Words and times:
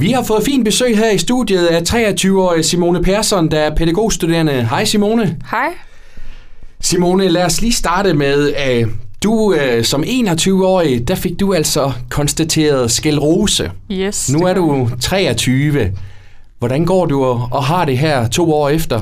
Vi 0.00 0.10
har 0.10 0.22
fået 0.22 0.44
fint 0.44 0.64
besøg 0.64 0.98
her 0.98 1.10
i 1.10 1.18
studiet 1.18 1.66
af 1.66 1.80
23-årige 1.80 2.62
Simone 2.62 3.02
Persson, 3.02 3.50
der 3.50 3.60
er 3.60 3.74
pædagogstuderende. 3.74 4.66
Hej 4.70 4.84
Simone. 4.84 5.36
Hej. 5.50 5.68
Simone, 6.80 7.28
lad 7.28 7.44
os 7.44 7.60
lige 7.60 7.72
starte 7.72 8.14
med, 8.14 8.52
at 8.52 8.86
du 9.22 9.54
øh, 9.54 9.84
som 9.84 10.02
21-årig, 10.02 11.08
der 11.08 11.14
fik 11.14 11.40
du 11.40 11.54
altså 11.54 11.92
konstateret 12.10 12.90
sklerose. 12.90 13.70
Yes. 13.92 14.32
Nu 14.32 14.46
er 14.46 14.54
du 14.54 14.90
23. 15.00 15.92
Hvordan 16.58 16.84
går 16.84 17.06
du 17.06 17.24
og 17.24 17.64
har 17.64 17.84
det 17.84 17.98
her 17.98 18.28
to 18.28 18.54
år 18.54 18.68
efter? 18.68 19.00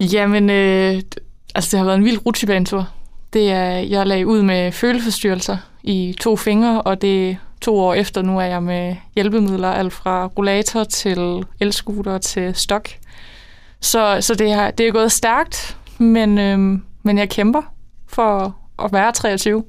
Jamen, 0.00 0.50
øh, 0.50 1.02
altså 1.54 1.70
det 1.70 1.78
har 1.78 1.84
været 1.84 1.98
en 1.98 2.04
vild 2.04 2.26
rutsjebanetur. 2.26 2.88
Det 3.32 3.50
er, 3.50 3.68
jeg 3.68 4.06
lagde 4.06 4.26
ud 4.26 4.42
med 4.42 4.72
føleforstyrrelser 4.72 5.56
i 5.82 6.14
to 6.20 6.36
fingre, 6.36 6.82
og 6.82 7.02
det 7.02 7.36
to 7.60 7.78
år 7.78 7.94
efter, 7.94 8.22
nu 8.22 8.38
er 8.38 8.44
jeg 8.44 8.62
med 8.62 8.96
hjælpemidler, 9.14 9.68
alt 9.70 9.92
fra 9.92 10.26
rollator 10.26 10.84
til 10.84 11.44
elskuter 11.60 12.18
til 12.18 12.54
stok. 12.54 12.88
Så, 13.80 14.18
så 14.20 14.34
det, 14.34 14.52
har, 14.52 14.70
det 14.70 14.88
er 14.88 14.92
gået 14.92 15.12
stærkt, 15.12 15.76
men, 15.98 16.38
øhm, 16.38 16.82
men 17.02 17.18
jeg 17.18 17.28
kæmper 17.28 17.62
for 18.06 18.56
at 18.84 18.92
være 18.92 19.12
23. 19.12 19.64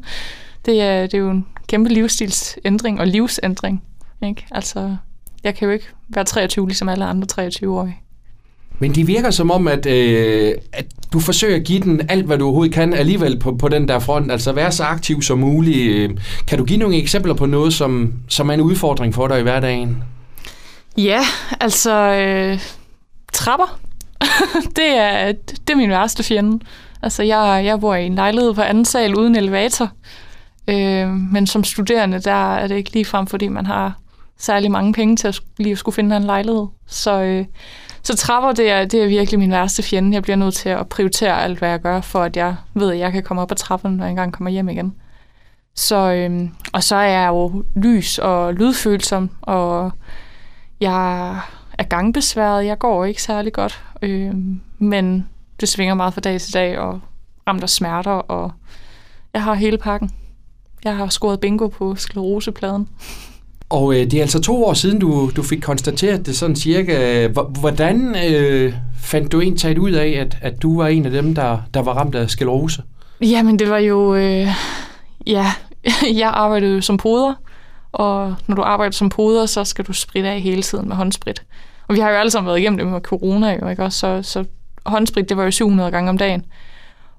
det, 0.66 0.82
er, 0.82 1.02
det 1.02 1.14
er 1.14 1.18
jo 1.18 1.30
en 1.30 1.46
kæmpe 1.66 1.90
livsstilsændring 1.90 3.00
og 3.00 3.06
livsændring. 3.06 3.82
Ikke? 4.22 4.46
Altså, 4.50 4.96
jeg 5.44 5.54
kan 5.54 5.68
jo 5.68 5.72
ikke 5.72 5.86
være 6.08 6.24
23 6.24 6.66
ligesom 6.66 6.88
alle 6.88 7.04
andre 7.04 7.48
23-årige. 7.48 8.00
Men 8.78 8.94
det 8.94 9.06
virker 9.06 9.30
som 9.30 9.50
om, 9.50 9.68
at, 9.68 9.86
øh, 9.86 10.54
at 10.72 10.86
du 11.12 11.20
forsøger 11.20 11.56
at 11.56 11.64
give 11.64 11.80
den 11.80 12.00
alt, 12.08 12.26
hvad 12.26 12.38
du 12.38 12.44
overhovedet 12.44 12.74
kan 12.74 12.94
alligevel 12.94 13.38
på, 13.38 13.56
på 13.56 13.68
den 13.68 13.88
der 13.88 13.98
front. 13.98 14.32
Altså 14.32 14.52
være 14.52 14.72
så 14.72 14.84
aktiv 14.84 15.22
som 15.22 15.38
muligt. 15.38 15.90
Øh, 15.96 16.10
kan 16.46 16.58
du 16.58 16.64
give 16.64 16.78
nogle 16.78 16.96
eksempler 16.96 17.34
på 17.34 17.46
noget, 17.46 17.74
som, 17.74 18.12
som 18.28 18.50
er 18.50 18.54
en 18.54 18.60
udfordring 18.60 19.14
for 19.14 19.28
dig 19.28 19.40
i 19.40 19.42
hverdagen? 19.42 20.04
Ja, 20.96 21.20
altså 21.60 21.94
øh, 21.94 22.60
trapper. 23.32 23.80
det, 24.76 24.88
er, 24.88 25.32
det 25.32 25.70
er 25.70 25.76
min 25.76 25.90
værste 25.90 26.22
fjende. 26.22 26.64
Altså, 27.02 27.22
jeg, 27.22 27.62
jeg 27.64 27.80
bor 27.80 27.94
i 27.94 28.06
en 28.06 28.14
lejlighed 28.14 28.54
på 28.54 28.60
anden 28.60 28.84
sal 28.84 29.14
uden 29.14 29.36
elevator. 29.36 29.90
Øh, 30.68 31.08
men 31.08 31.46
som 31.46 31.64
studerende, 31.64 32.20
der 32.20 32.54
er 32.54 32.66
det 32.66 32.76
ikke 32.76 32.92
lige 32.92 33.04
frem, 33.04 33.26
fordi 33.26 33.48
man 33.48 33.66
har 33.66 33.98
særlig 34.38 34.70
mange 34.70 34.92
penge 34.92 35.16
til 35.16 35.28
at 35.28 35.40
lige 35.58 35.72
at 35.72 35.78
skulle 35.78 35.94
finde 35.94 36.16
en 36.16 36.24
lejlighed. 36.24 36.66
Så, 36.86 37.22
øh, 37.22 37.44
så 38.02 38.16
trapper, 38.16 38.52
det 38.52 38.70
er, 38.70 38.84
det 38.84 39.02
er 39.02 39.08
virkelig 39.08 39.38
min 39.38 39.50
værste 39.50 39.82
fjende. 39.82 40.14
Jeg 40.14 40.22
bliver 40.22 40.36
nødt 40.36 40.54
til 40.54 40.68
at 40.68 40.88
prioritere 40.88 41.42
alt, 41.42 41.58
hvad 41.58 41.68
jeg 41.70 41.80
gør, 41.80 42.00
for 42.00 42.22
at 42.22 42.36
jeg 42.36 42.56
ved, 42.74 42.92
at 42.92 42.98
jeg 42.98 43.12
kan 43.12 43.22
komme 43.22 43.42
op 43.42 43.50
ad 43.50 43.56
trappen, 43.56 43.92
når 43.92 44.04
jeg 44.04 44.10
engang 44.10 44.32
kommer 44.32 44.50
hjem 44.50 44.68
igen. 44.68 44.94
Så, 45.74 46.12
øhm, 46.12 46.50
og 46.72 46.82
så 46.82 46.96
er 46.96 47.08
jeg 47.08 47.28
jo 47.28 47.64
lys 47.76 48.18
og 48.18 48.54
lydfølsom, 48.54 49.30
og 49.42 49.92
jeg 50.80 51.30
er 51.78 51.84
gangbesværet. 51.88 52.66
Jeg 52.66 52.78
går 52.78 53.04
ikke 53.04 53.22
særlig 53.22 53.52
godt, 53.52 53.84
øhm, 54.02 54.60
men 54.78 55.28
det 55.60 55.68
svinger 55.68 55.94
meget 55.94 56.14
fra 56.14 56.20
dag 56.20 56.40
til 56.40 56.54
dag, 56.54 56.78
og 56.78 57.00
ramt 57.48 57.62
af 57.62 57.68
smerter, 57.68 58.10
og 58.10 58.52
jeg 59.34 59.42
har 59.42 59.54
hele 59.54 59.78
pakken. 59.78 60.10
Jeg 60.84 60.96
har 60.96 61.06
scoret 61.06 61.40
bingo 61.40 61.68
på 61.68 61.94
sklerosepladen. 61.94 62.88
Og 63.70 63.94
øh, 63.94 64.00
det 64.00 64.14
er 64.14 64.20
altså 64.20 64.40
to 64.40 64.64
år 64.64 64.74
siden, 64.74 64.98
du, 64.98 65.30
du 65.36 65.42
fik 65.42 65.60
konstateret 65.60 66.26
det 66.26 66.36
sådan 66.36 66.56
cirka. 66.56 67.26
Hvordan 67.60 68.16
øh, 68.30 68.74
fandt 69.02 69.32
du 69.32 69.40
egentlig 69.40 69.80
ud 69.80 69.90
af, 69.90 70.08
at, 70.08 70.36
at 70.40 70.62
du 70.62 70.76
var 70.76 70.86
en 70.86 71.06
af 71.06 71.10
dem, 71.10 71.34
der, 71.34 71.58
der 71.74 71.82
var 71.82 71.92
ramt 71.92 72.14
af 72.14 72.30
sklerose? 72.30 72.82
Jamen, 73.20 73.58
det 73.58 73.70
var 73.70 73.78
jo... 73.78 74.14
Øh, 74.14 74.48
ja, 75.26 75.46
jeg 76.20 76.30
arbejdede 76.34 76.74
jo 76.74 76.80
som 76.80 76.96
poder, 76.96 77.34
og 77.92 78.34
når 78.46 78.56
du 78.56 78.62
arbejder 78.62 78.92
som 78.92 79.08
poder, 79.08 79.46
så 79.46 79.64
skal 79.64 79.84
du 79.84 79.92
spritte 79.92 80.28
af 80.28 80.40
hele 80.40 80.62
tiden 80.62 80.88
med 80.88 80.96
håndsprit. 80.96 81.42
Og 81.88 81.94
vi 81.94 82.00
har 82.00 82.10
jo 82.10 82.16
alle 82.16 82.30
sammen 82.30 82.46
været 82.46 82.58
igennem 82.58 82.78
det 82.78 82.86
med 82.86 83.00
corona, 83.00 83.58
jo, 83.62 83.68
ikke 83.68 83.82
også? 83.82 83.98
Så, 83.98 84.22
så 84.22 84.44
håndsprit, 84.86 85.28
det 85.28 85.36
var 85.36 85.44
jo 85.44 85.50
700 85.50 85.90
gange 85.90 86.10
om 86.10 86.18
dagen. 86.18 86.44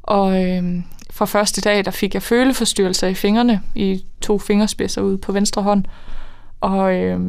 Og 0.03 0.44
øh, 0.45 0.63
fra 1.11 1.25
første 1.25 1.61
dag, 1.61 1.85
der 1.85 1.91
fik 1.91 2.13
jeg 2.13 2.23
føleforstyrrelser 2.23 3.07
i 3.07 3.13
fingrene, 3.13 3.61
i 3.75 4.06
to 4.22 4.40
fingerspidser 4.40 5.01
ude 5.01 5.17
på 5.17 5.31
venstre 5.31 5.61
hånd. 5.61 5.85
Og 6.61 6.94
øh, 6.94 7.19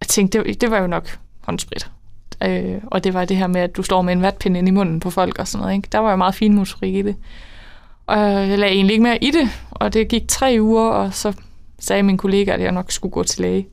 jeg 0.00 0.08
tænkte, 0.08 0.44
det, 0.44 0.60
det 0.60 0.70
var 0.70 0.78
jo 0.78 0.86
nok 0.86 1.18
håndsprit. 1.40 1.90
Øh, 2.44 2.80
og 2.86 3.04
det 3.04 3.14
var 3.14 3.24
det 3.24 3.36
her 3.36 3.46
med, 3.46 3.60
at 3.60 3.76
du 3.76 3.82
står 3.82 4.02
med 4.02 4.12
en 4.12 4.22
vatpind 4.22 4.56
ind 4.56 4.68
i 4.68 4.70
munden 4.70 5.00
på 5.00 5.10
folk 5.10 5.38
og 5.38 5.48
sådan 5.48 5.62
noget. 5.62 5.76
Ikke? 5.76 5.88
Der 5.92 5.98
var 5.98 6.10
jo 6.10 6.16
meget 6.16 6.34
fin 6.34 6.54
motorik 6.54 6.94
i 6.94 7.02
det. 7.02 7.16
Og 8.06 8.18
jeg 8.18 8.58
lagde 8.58 8.74
egentlig 8.74 8.94
ikke 8.94 9.02
mere 9.02 9.24
i 9.24 9.30
det, 9.30 9.48
og 9.70 9.94
det 9.94 10.08
gik 10.08 10.28
tre 10.28 10.56
uger, 10.60 10.88
og 10.88 11.14
så 11.14 11.32
sagde 11.78 12.02
min 12.02 12.16
kollega, 12.16 12.52
at 12.52 12.60
jeg 12.60 12.72
nok 12.72 12.92
skulle 12.92 13.12
gå 13.12 13.22
til 13.22 13.42
læge. 13.42 13.66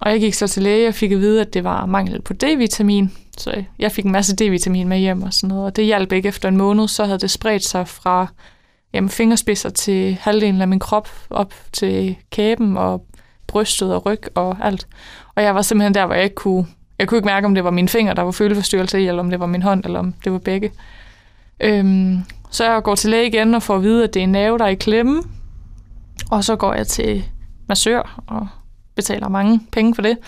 Og 0.00 0.10
jeg 0.10 0.20
gik 0.20 0.34
så 0.34 0.46
til 0.46 0.62
læge 0.62 0.88
og 0.88 0.94
fik 0.94 1.12
at 1.12 1.18
vide, 1.18 1.40
at 1.40 1.54
det 1.54 1.64
var 1.64 1.86
mangel 1.86 2.22
på 2.22 2.32
D-vitamin. 2.32 3.08
Så 3.38 3.64
jeg 3.78 3.92
fik 3.92 4.04
en 4.04 4.12
masse 4.12 4.36
D-vitamin 4.36 4.84
med 4.84 4.98
hjem 4.98 5.22
og 5.22 5.34
sådan 5.34 5.48
noget, 5.48 5.64
og 5.64 5.76
det 5.76 5.84
hjalp 5.84 6.12
ikke 6.12 6.28
efter 6.28 6.48
en 6.48 6.56
måned. 6.56 6.88
Så 6.88 7.04
havde 7.04 7.18
det 7.18 7.30
spredt 7.30 7.64
sig 7.64 7.88
fra 7.88 8.26
jamen, 8.92 9.10
fingerspidser 9.10 9.70
til 9.70 10.18
halvdelen 10.20 10.60
af 10.60 10.68
min 10.68 10.78
krop, 10.78 11.08
op 11.30 11.54
til 11.72 12.16
kæben 12.30 12.76
og 12.76 13.06
brystet 13.52 13.94
og 13.94 14.06
ryg 14.06 14.20
og 14.34 14.56
alt. 14.62 14.86
Og 15.34 15.42
jeg 15.42 15.54
var 15.54 15.62
simpelthen 15.62 15.94
der, 15.94 16.06
hvor 16.06 16.14
jeg 16.14 16.24
ikke 16.24 16.36
kunne, 16.36 16.66
jeg 16.98 17.08
kunne 17.08 17.18
ikke 17.18 17.26
mærke, 17.26 17.46
om 17.46 17.54
det 17.54 17.64
var 17.64 17.70
min 17.70 17.88
finger, 17.88 18.14
der 18.14 18.22
var 18.22 18.30
føleforstyrrelse 18.30 19.00
i, 19.00 19.06
eller 19.06 19.22
om 19.22 19.30
det 19.30 19.40
var 19.40 19.46
min 19.46 19.62
hånd, 19.62 19.84
eller 19.84 19.98
om 19.98 20.14
det 20.24 20.32
var 20.32 20.38
begge. 20.38 20.72
Øhm, 21.60 22.18
så 22.50 22.64
jeg 22.64 22.82
går 22.82 22.94
til 22.94 23.10
læge 23.10 23.26
igen 23.26 23.54
og 23.54 23.62
får 23.62 23.76
at 23.76 23.82
vide, 23.82 24.04
at 24.04 24.14
det 24.14 24.20
er 24.20 24.24
en 24.24 24.32
nerve, 24.32 24.58
der 24.58 24.64
er 24.64 24.68
i 24.68 24.74
klemme. 24.74 25.22
Og 26.30 26.44
så 26.44 26.56
går 26.56 26.74
jeg 26.74 26.86
til 26.86 27.24
massør 27.68 28.22
og 28.26 28.48
betaler 28.94 29.28
mange 29.28 29.60
penge 29.72 29.94
for 29.94 30.02
det. 30.02 30.18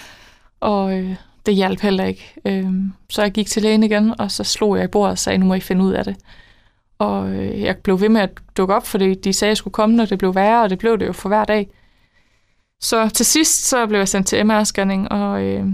Og 0.60 0.98
øh, 0.98 1.16
det 1.46 1.54
hjalp 1.54 1.80
heller 1.80 2.04
ikke. 2.04 2.34
Øhm, 2.44 2.92
så 3.10 3.22
jeg 3.22 3.32
gik 3.32 3.46
til 3.46 3.62
lægen 3.62 3.82
igen, 3.82 4.20
og 4.20 4.30
så 4.30 4.44
slog 4.44 4.76
jeg 4.76 4.84
i 4.84 4.88
bordet 4.88 5.10
og 5.10 5.18
sagde, 5.18 5.38
nu 5.38 5.46
må 5.46 5.54
I 5.54 5.60
finde 5.60 5.84
ud 5.84 5.92
af 5.92 6.04
det. 6.04 6.16
Og 6.98 7.28
øh, 7.28 7.60
jeg 7.60 7.76
blev 7.76 8.00
ved 8.00 8.08
med 8.08 8.20
at 8.20 8.30
dukke 8.56 8.74
op, 8.74 8.86
fordi 8.86 9.14
de 9.14 9.32
sagde, 9.32 9.48
at 9.48 9.50
jeg 9.50 9.56
skulle 9.56 9.72
komme, 9.72 9.96
når 9.96 10.04
det 10.04 10.18
blev 10.18 10.34
værre, 10.34 10.62
og 10.62 10.70
det 10.70 10.78
blev 10.78 10.98
det 10.98 11.06
jo 11.06 11.12
for 11.12 11.28
hver 11.28 11.44
dag. 11.44 11.68
Så 12.80 13.08
til 13.08 13.26
sidst, 13.26 13.68
så 13.68 13.86
blev 13.86 13.98
jeg 13.98 14.08
sendt 14.08 14.26
til 14.26 14.44
MR-scanning, 14.44 15.08
og 15.10 15.42
øh, 15.42 15.66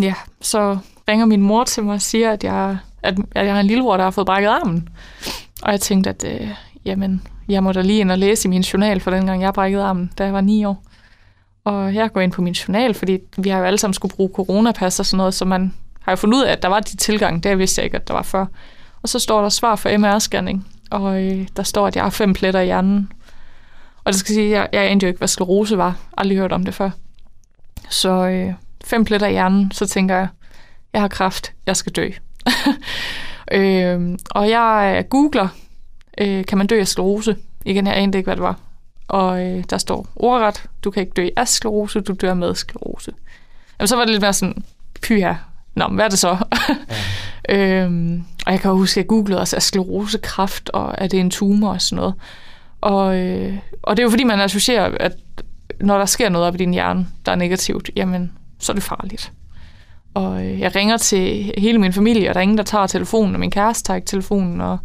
ja, 0.00 0.14
så 0.40 0.78
ringer 1.08 1.26
min 1.26 1.42
mor 1.42 1.64
til 1.64 1.84
mig 1.84 1.94
og 1.94 2.02
siger, 2.02 2.32
at 2.32 2.44
jeg, 2.44 2.78
at, 3.02 3.18
at 3.34 3.46
jeg 3.46 3.54
har 3.54 3.60
en 3.60 3.66
lillebror, 3.66 3.96
der 3.96 4.04
har 4.04 4.10
fået 4.10 4.26
brækket 4.26 4.48
armen. 4.48 4.88
Og 5.62 5.72
jeg 5.72 5.80
tænkte, 5.80 6.10
at 6.10 6.24
øh, 6.24 6.48
jamen, 6.84 7.22
jeg 7.48 7.62
må 7.62 7.72
da 7.72 7.80
lige 7.80 8.00
ind 8.00 8.10
og 8.10 8.18
læse 8.18 8.48
i 8.48 8.50
min 8.50 8.62
journal, 8.62 9.00
for 9.00 9.10
dengang 9.10 9.42
jeg 9.42 9.54
brækkede 9.54 9.82
armen, 9.82 10.12
da 10.18 10.24
jeg 10.24 10.32
var 10.32 10.40
ni 10.40 10.64
år. 10.64 10.82
Og 11.64 11.94
jeg 11.94 12.12
går 12.12 12.20
ind 12.20 12.32
på 12.32 12.42
min 12.42 12.52
journal, 12.52 12.94
fordi 12.94 13.18
vi 13.38 13.48
har 13.48 13.58
jo 13.58 13.64
alle 13.64 13.78
sammen 13.78 13.94
skulle 13.94 14.14
bruge 14.14 14.30
coronapas 14.34 15.00
og 15.00 15.06
sådan 15.06 15.16
noget, 15.16 15.34
så 15.34 15.44
man 15.44 15.74
har 16.00 16.12
jo 16.12 16.16
fundet 16.16 16.38
ud 16.38 16.42
af, 16.42 16.52
at 16.52 16.62
der 16.62 16.68
var 16.68 16.80
de 16.80 16.96
tilgang. 16.96 17.42
Det 17.42 17.58
vidste 17.58 17.78
jeg 17.78 17.84
ikke, 17.84 17.96
at 17.96 18.08
der 18.08 18.14
var 18.14 18.22
før. 18.22 18.46
Og 19.02 19.08
så 19.08 19.18
står 19.18 19.42
der 19.42 19.48
svar 19.48 19.76
for 19.76 19.88
MR-scanning, 19.88 20.66
og 20.90 21.22
øh, 21.22 21.48
der 21.56 21.62
står, 21.62 21.86
at 21.86 21.96
jeg 21.96 22.04
har 22.04 22.10
fem 22.10 22.32
pletter 22.34 22.60
i 22.60 22.64
hjernen. 22.64 23.12
Og 24.04 24.12
det 24.12 24.20
skal 24.20 24.34
sige, 24.34 24.46
at 24.46 24.52
jeg, 24.52 24.68
jeg 24.72 24.90
anede 24.90 25.06
jo 25.06 25.08
ikke, 25.08 25.18
hvad 25.18 25.28
sklerose 25.28 25.78
var. 25.78 25.96
Aldrig 26.16 26.38
hørt 26.38 26.52
om 26.52 26.64
det 26.64 26.74
før. 26.74 26.90
Så 27.90 28.10
øh, 28.10 28.54
fem 28.84 29.04
pletter 29.04 29.26
i 29.26 29.30
hjernen, 29.30 29.72
så 29.72 29.86
tænker 29.86 30.16
jeg, 30.16 30.28
jeg 30.92 31.00
har 31.00 31.08
kræft, 31.08 31.52
jeg 31.66 31.76
skal 31.76 31.92
dø. 31.92 32.10
øh, 33.58 34.18
og 34.30 34.50
jeg 34.50 34.94
øh, 34.98 35.04
googler, 35.04 35.48
øh, 36.18 36.44
kan 36.44 36.58
man 36.58 36.66
dø 36.66 36.80
af 36.80 36.88
sklerose? 36.88 37.36
Igen, 37.64 37.86
jeg 37.86 37.96
anede 37.96 38.18
ikke, 38.18 38.26
hvad 38.26 38.36
det 38.36 38.42
var. 38.42 38.60
Og 39.08 39.46
øh, 39.46 39.64
der 39.70 39.78
står 39.78 40.06
ordret, 40.16 40.66
du 40.84 40.90
kan 40.90 41.00
ikke 41.00 41.12
dø 41.12 41.28
af 41.36 41.48
sklerose, 41.48 42.00
du 42.00 42.12
dør 42.12 42.34
med 42.34 42.54
sklerose. 42.54 43.12
Jamen, 43.78 43.88
så 43.88 43.96
var 43.96 44.04
det 44.04 44.10
lidt 44.10 44.22
mere 44.22 44.32
sådan, 44.32 44.64
pyha, 45.02 45.34
nå, 45.74 45.88
hvad 45.88 46.04
er 46.04 46.08
det 46.08 46.18
så? 46.18 46.36
Ja. 47.48 47.82
øhm, 47.84 48.24
og 48.46 48.52
jeg 48.52 48.60
kan 48.60 48.70
huske, 48.70 48.92
at 48.92 48.96
jeg 48.96 49.08
googlede 49.08 49.40
også, 49.40 49.56
er 49.56 49.60
sklerose 49.60 50.18
kræft, 50.18 50.68
og 50.68 50.94
er 50.98 51.06
det 51.06 51.20
en 51.20 51.30
tumor 51.30 51.72
og 51.72 51.82
sådan 51.82 51.96
noget. 51.96 52.14
Og, 52.82 53.16
øh, 53.18 53.58
og 53.82 53.96
det 53.96 54.02
er 54.02 54.04
jo 54.04 54.10
fordi, 54.10 54.24
man 54.24 54.40
associerer, 54.40 54.96
at 55.00 55.12
når 55.80 55.98
der 55.98 56.06
sker 56.06 56.28
noget 56.28 56.46
op 56.46 56.54
i 56.54 56.58
din 56.58 56.72
hjerne, 56.72 57.06
der 57.26 57.32
er 57.32 57.36
negativt, 57.36 57.90
jamen, 57.96 58.32
så 58.58 58.72
er 58.72 58.74
det 58.74 58.82
farligt. 58.82 59.32
Og 60.14 60.44
øh, 60.44 60.60
jeg 60.60 60.76
ringer 60.76 60.96
til 60.96 61.52
hele 61.58 61.78
min 61.78 61.92
familie, 61.92 62.28
og 62.28 62.34
der 62.34 62.40
er 62.40 62.42
ingen, 62.42 62.58
der 62.58 62.64
tager 62.64 62.86
telefonen, 62.86 63.34
og 63.34 63.40
min 63.40 63.50
kæreste 63.50 63.84
tager 63.84 63.96
ikke 63.96 64.06
telefonen, 64.06 64.60
og 64.60 64.78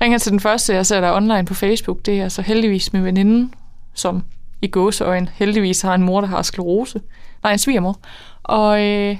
ringer 0.00 0.18
til 0.18 0.32
den 0.32 0.40
første, 0.40 0.74
jeg 0.74 0.86
ser 0.86 1.00
der 1.00 1.16
online 1.16 1.44
på 1.44 1.54
Facebook, 1.54 2.06
det 2.06 2.20
er 2.20 2.28
så 2.28 2.42
heldigvis 2.42 2.92
min 2.92 3.04
veninde, 3.04 3.50
som 3.94 4.24
i 4.62 4.66
gåseøjen 4.66 5.28
heldigvis 5.34 5.82
har 5.82 5.94
en 5.94 6.02
mor, 6.02 6.20
der 6.20 6.28
har 6.28 6.42
sklerose. 6.42 7.00
Nej, 7.42 7.52
en 7.52 7.58
svigermor. 7.58 7.98
Og 8.42 8.82
øh, 8.82 9.16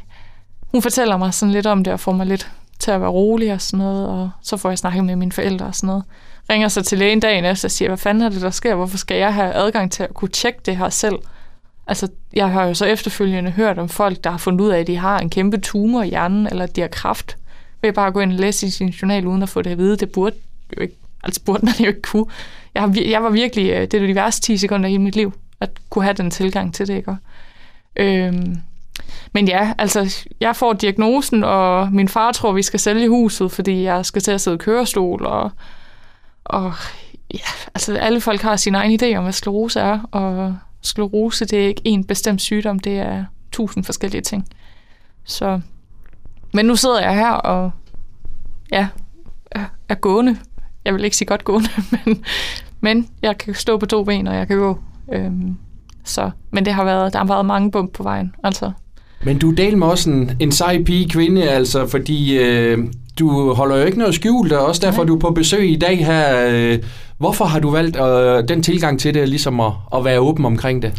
hun 0.73 0.83
fortæller 0.83 1.17
mig 1.17 1.35
sådan 1.35 1.53
lidt 1.53 1.67
om 1.67 1.85
det, 1.85 1.93
og 1.93 2.01
får 2.01 2.13
mig 2.13 2.27
lidt 2.27 2.51
til 2.79 2.91
at 2.91 3.01
være 3.01 3.11
rolig 3.11 3.53
og 3.53 3.61
sådan 3.61 3.85
noget, 3.85 4.09
og 4.09 4.31
så 4.43 4.57
får 4.57 4.69
jeg 4.69 4.79
snakket 4.79 5.05
med 5.05 5.17
mine 5.17 5.33
forældre 5.33 5.67
og 5.67 5.75
sådan 5.75 5.87
noget. 5.87 6.05
Ringer 6.51 6.69
så 6.69 6.83
til 6.83 6.99
lægen 6.99 7.21
dagen 7.21 7.45
efter 7.45 7.69
og 7.69 7.71
siger, 7.71 7.89
hvad 7.89 7.99
fanden 7.99 8.23
er 8.23 8.29
det, 8.29 8.41
der 8.41 8.51
sker? 8.51 8.75
Hvorfor 8.75 8.99
skal 8.99 9.17
jeg 9.17 9.35
have 9.35 9.53
adgang 9.53 9.93
til 9.93 10.03
at 10.03 10.15
kunne 10.15 10.29
tjekke 10.29 10.61
det 10.67 10.77
her 10.77 10.89
selv? 10.89 11.17
Altså, 11.87 12.09
jeg 12.33 12.51
har 12.51 12.65
jo 12.65 12.75
så 12.75 12.87
efterfølgende 12.87 13.51
hørt 13.51 13.79
om 13.79 13.89
folk, 13.89 14.25
der 14.25 14.31
har 14.31 14.39
fundet 14.39 14.61
ud 14.61 14.71
af, 14.71 14.79
at 14.79 14.87
de 14.87 14.97
har 14.97 15.19
en 15.19 15.31
kæmpe 15.31 15.59
tumor 15.59 16.03
i 16.03 16.09
hjernen, 16.09 16.47
eller 16.47 16.65
at 16.65 16.77
de 16.77 16.81
har 16.81 16.89
kraft, 16.89 17.37
Ved 17.83 17.93
bare 17.93 18.07
at 18.07 18.15
gå 18.15 18.21
ind 18.21 18.33
og 18.33 18.39
læse 18.39 18.67
i 18.67 18.71
sin 18.71 18.89
journal, 18.89 19.27
uden 19.27 19.43
at 19.43 19.49
få 19.49 19.63
det 19.63 19.71
at 19.71 19.79
vide. 19.79 19.97
Det 19.97 20.13
burde 20.13 20.37
jo 20.77 20.83
ikke, 20.83 20.95
altså 21.25 21.41
burde 21.45 21.67
man 21.67 21.75
jo 21.81 21.87
ikke 21.87 22.03
kunne. 22.03 22.27
Jeg, 22.75 22.83
har, 22.83 22.95
jeg 23.07 23.23
var 23.23 23.31
virkelig, 23.31 23.71
øh, 23.71 23.81
det 23.81 23.95
er 23.95 24.07
de 24.07 24.15
værste 24.15 24.43
10 24.43 24.57
sekunder 24.57 24.89
i 24.89 24.97
mit 24.97 25.17
liv, 25.17 25.33
at 25.61 25.71
kunne 25.91 26.05
have 26.05 26.15
den 26.15 26.31
tilgang 26.31 26.75
til 26.75 26.89
det, 26.89 26.97
ikke? 26.97 27.17
Øhm, 27.97 28.57
men 29.33 29.49
ja, 29.49 29.73
altså, 29.79 30.27
jeg 30.41 30.57
får 30.57 30.73
diagnosen, 30.73 31.45
og 31.45 31.93
min 31.93 32.09
far 32.09 32.33
tror, 32.33 32.53
vi 32.53 32.63
skal 32.63 32.81
sælge 32.81 33.09
huset, 33.09 33.53
fordi 33.53 33.83
jeg 33.83 34.07
skal 34.07 34.23
til 34.23 34.31
at 34.31 34.41
sidde 34.41 34.55
i 34.55 34.59
kørestol, 34.59 35.27
og, 35.27 35.51
og 36.45 36.73
ja, 37.35 37.51
altså, 37.75 37.97
alle 37.97 38.21
folk 38.21 38.41
har 38.41 38.57
sin 38.57 38.75
egen 38.75 39.01
idé 39.03 39.17
om, 39.17 39.23
hvad 39.23 39.33
sklerose 39.33 39.81
er, 39.81 40.01
og 40.11 40.57
sklerose, 40.83 41.45
det 41.45 41.65
er 41.65 41.69
ikke 41.69 41.83
en 41.85 42.05
bestemt 42.05 42.41
sygdom, 42.41 42.79
det 42.79 42.99
er 42.99 43.25
tusind 43.53 43.85
forskellige 43.85 44.23
ting. 44.23 44.47
Så, 45.25 45.61
men 46.53 46.67
nu 46.67 46.77
sidder 46.77 47.01
jeg 47.01 47.15
her, 47.15 47.31
og 47.31 47.71
ja, 48.73 48.89
er, 49.89 49.95
gående. 49.95 50.37
Jeg 50.85 50.95
vil 50.95 51.05
ikke 51.05 51.17
sige 51.17 51.29
godt 51.29 51.45
gående, 51.45 51.69
men, 52.05 52.25
men 52.81 53.09
jeg 53.23 53.39
kan 53.39 53.55
stå 53.55 53.79
på 53.79 53.87
to 53.87 54.05
ben, 54.05 54.27
og 54.27 54.35
jeg 54.35 54.49
kan 54.49 54.57
gå. 54.59 54.79
Øhm, 55.13 55.57
så, 56.05 56.31
men 56.51 56.65
det 56.65 56.75
har 56.75 56.85
været, 56.85 57.13
der 57.13 57.19
har 57.19 57.27
været 57.27 57.47
mange 57.47 57.71
bump 57.71 57.93
på 57.93 58.03
vejen. 58.03 58.35
Altså. 58.45 58.73
Men 59.25 59.39
du 59.39 59.51
delte 59.51 59.77
med 59.77 59.87
også 59.87 60.11
en, 60.11 60.37
en 60.41 60.53
sej 60.53 60.83
pige 60.83 61.09
kvinde, 61.09 61.51
altså, 61.51 61.87
fordi 61.87 62.39
øh, 62.39 62.79
du 63.19 63.53
holder 63.55 63.77
jo 63.77 63.85
ikke 63.85 63.99
noget 63.99 64.15
skjult, 64.15 64.53
og 64.53 64.67
også 64.67 64.81
derfor 64.87 65.03
Nej. 65.03 65.07
du 65.07 65.15
er 65.15 65.19
på 65.19 65.31
besøg 65.31 65.71
i 65.71 65.77
dag 65.77 66.07
her. 66.07 66.47
Øh, 66.49 66.79
hvorfor 67.19 67.45
har 67.45 67.61
du 67.61 67.71
valgt 67.71 67.97
øh, 67.97 68.49
den 68.49 68.63
tilgang 68.63 69.01
til 69.01 69.15
det, 69.15 69.29
ligesom 69.29 69.61
at, 69.61 69.73
at 69.95 70.05
være 70.05 70.21
åben 70.21 70.45
omkring 70.45 70.83
det? 70.83 70.95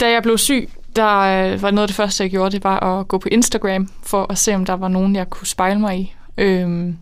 Da 0.00 0.10
jeg 0.10 0.22
blev 0.22 0.38
syg, 0.38 0.68
der 0.96 1.18
øh, 1.18 1.62
var 1.62 1.70
noget 1.70 1.82
af 1.82 1.88
det 1.88 1.96
første, 1.96 2.22
jeg 2.22 2.30
gjorde, 2.30 2.50
det 2.50 2.64
var 2.64 2.80
at 2.80 3.08
gå 3.08 3.18
på 3.18 3.28
Instagram 3.32 3.88
for 4.02 4.26
at 4.30 4.38
se, 4.38 4.54
om 4.54 4.64
der 4.64 4.72
var 4.72 4.88
nogen, 4.88 5.16
jeg 5.16 5.30
kunne 5.30 5.46
spejle 5.46 5.80
mig 5.80 5.98
i. 5.98 6.14
Øhm, 6.38 6.96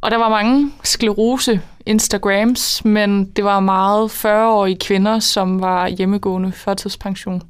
og 0.00 0.10
der 0.10 0.16
var 0.16 0.28
mange 0.28 0.72
sklerose 0.84 1.60
Instagrams, 1.86 2.84
men 2.84 3.24
det 3.24 3.44
var 3.44 3.60
meget 3.60 4.10
40-årige 4.10 4.78
kvinder, 4.78 5.18
som 5.18 5.60
var 5.60 5.88
hjemmegående 5.88 6.52
førtidspension. 6.52 7.42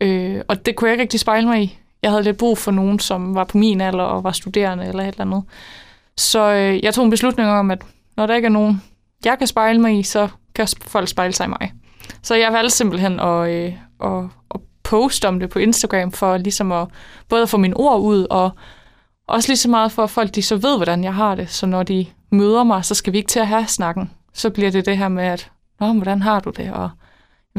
Øh, 0.00 0.40
og 0.48 0.66
det 0.66 0.76
kunne 0.76 0.88
jeg 0.88 0.94
ikke 0.94 1.02
rigtig 1.02 1.20
spejle 1.20 1.46
mig 1.46 1.62
i. 1.62 1.78
Jeg 2.02 2.10
havde 2.10 2.22
lidt 2.22 2.38
brug 2.38 2.58
for 2.58 2.70
nogen, 2.70 2.98
som 2.98 3.34
var 3.34 3.44
på 3.44 3.58
min 3.58 3.80
alder 3.80 4.04
og 4.04 4.24
var 4.24 4.32
studerende 4.32 4.84
eller 4.84 5.02
et 5.02 5.08
eller 5.08 5.20
andet. 5.20 5.44
Så 6.16 6.52
øh, 6.52 6.84
jeg 6.84 6.94
tog 6.94 7.04
en 7.04 7.10
beslutning 7.10 7.50
om, 7.50 7.70
at 7.70 7.82
når 8.16 8.26
der 8.26 8.34
ikke 8.34 8.46
er 8.46 8.50
nogen, 8.50 8.82
jeg 9.24 9.38
kan 9.38 9.46
spejle 9.46 9.80
mig 9.80 9.98
i, 9.98 10.02
så 10.02 10.28
kan 10.54 10.68
folk 10.86 11.08
spejle 11.08 11.32
sig 11.32 11.44
i 11.44 11.48
mig. 11.48 11.72
Så 12.22 12.34
jeg 12.34 12.52
valgte 12.52 12.76
simpelthen 12.76 13.20
at, 13.20 13.50
øh, 13.50 13.72
at, 14.04 14.24
at 14.54 14.60
poste 14.82 15.28
om 15.28 15.40
det 15.40 15.50
på 15.50 15.58
Instagram, 15.58 16.12
for 16.12 16.36
ligesom 16.36 16.72
at 16.72 16.88
både 17.28 17.42
at 17.42 17.48
få 17.48 17.56
mine 17.56 17.76
ord 17.76 18.00
ud, 18.00 18.26
og 18.30 18.50
også 19.28 19.48
lige 19.48 19.56
så 19.56 19.70
meget 19.70 19.92
for, 19.92 20.04
at 20.04 20.10
folk 20.10 20.34
de 20.34 20.42
så 20.42 20.56
ved, 20.56 20.76
hvordan 20.76 21.04
jeg 21.04 21.14
har 21.14 21.34
det. 21.34 21.50
Så 21.50 21.66
når 21.66 21.82
de 21.82 22.06
møder 22.30 22.64
mig, 22.64 22.84
så 22.84 22.94
skal 22.94 23.12
vi 23.12 23.18
ikke 23.18 23.28
til 23.28 23.40
at 23.40 23.46
have 23.46 23.66
snakken. 23.66 24.10
Så 24.32 24.50
bliver 24.50 24.70
det 24.70 24.86
det 24.86 24.98
her 24.98 25.08
med, 25.08 25.24
at 25.24 25.50
Nå, 25.80 25.92
hvordan 25.92 26.22
har 26.22 26.40
du 26.40 26.50
det? 26.50 26.72
Og 26.72 26.90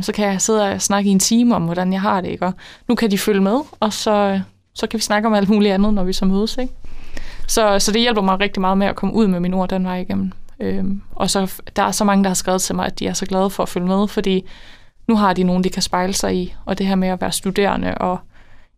så 0.01 0.11
kan 0.11 0.27
jeg 0.27 0.41
sidde 0.41 0.71
og 0.71 0.81
snakke 0.81 1.09
i 1.09 1.11
en 1.11 1.19
time 1.19 1.55
om, 1.55 1.63
hvordan 1.63 1.93
jeg 1.93 2.01
har 2.01 2.21
det. 2.21 2.29
Ikke? 2.29 2.45
Og 2.45 2.53
nu 2.87 2.95
kan 2.95 3.11
de 3.11 3.17
følge 3.17 3.41
med, 3.41 3.59
og 3.79 3.93
så, 3.93 4.11
øh, 4.11 4.39
så 4.73 4.87
kan 4.87 4.97
vi 4.97 5.01
snakke 5.01 5.27
om 5.27 5.33
alt 5.33 5.49
muligt 5.49 5.73
andet, 5.73 5.93
når 5.93 6.03
vi 6.03 6.13
så 6.13 6.25
mødes. 6.25 6.57
Ikke? 6.57 6.73
Så, 7.47 7.79
så 7.79 7.91
det 7.91 8.01
hjælper 8.01 8.21
mig 8.21 8.39
rigtig 8.39 8.61
meget 8.61 8.77
med 8.77 8.87
at 8.87 8.95
komme 8.95 9.15
ud 9.15 9.27
med 9.27 9.39
mine 9.39 9.55
ord 9.55 9.69
den 9.69 9.85
vej 9.85 9.97
igennem. 9.97 10.31
Øhm, 10.59 11.01
og 11.11 11.29
så 11.29 11.61
der 11.75 11.83
er 11.83 11.91
så 11.91 12.03
mange, 12.03 12.23
der 12.23 12.29
har 12.29 12.35
skrevet 12.35 12.61
til 12.61 12.75
mig, 12.75 12.85
at 12.85 12.99
de 12.99 13.07
er 13.07 13.13
så 13.13 13.25
glade 13.25 13.49
for 13.49 13.63
at 13.63 13.69
følge 13.69 13.87
med, 13.87 14.07
fordi 14.07 14.45
nu 15.07 15.15
har 15.15 15.33
de 15.33 15.43
nogen, 15.43 15.63
de 15.63 15.69
kan 15.69 15.81
spejle 15.81 16.13
sig 16.13 16.35
i. 16.35 16.55
Og 16.65 16.77
det 16.77 16.85
her 16.85 16.95
med 16.95 17.07
at 17.07 17.21
være 17.21 17.31
studerende 17.31 17.95
og 17.95 18.17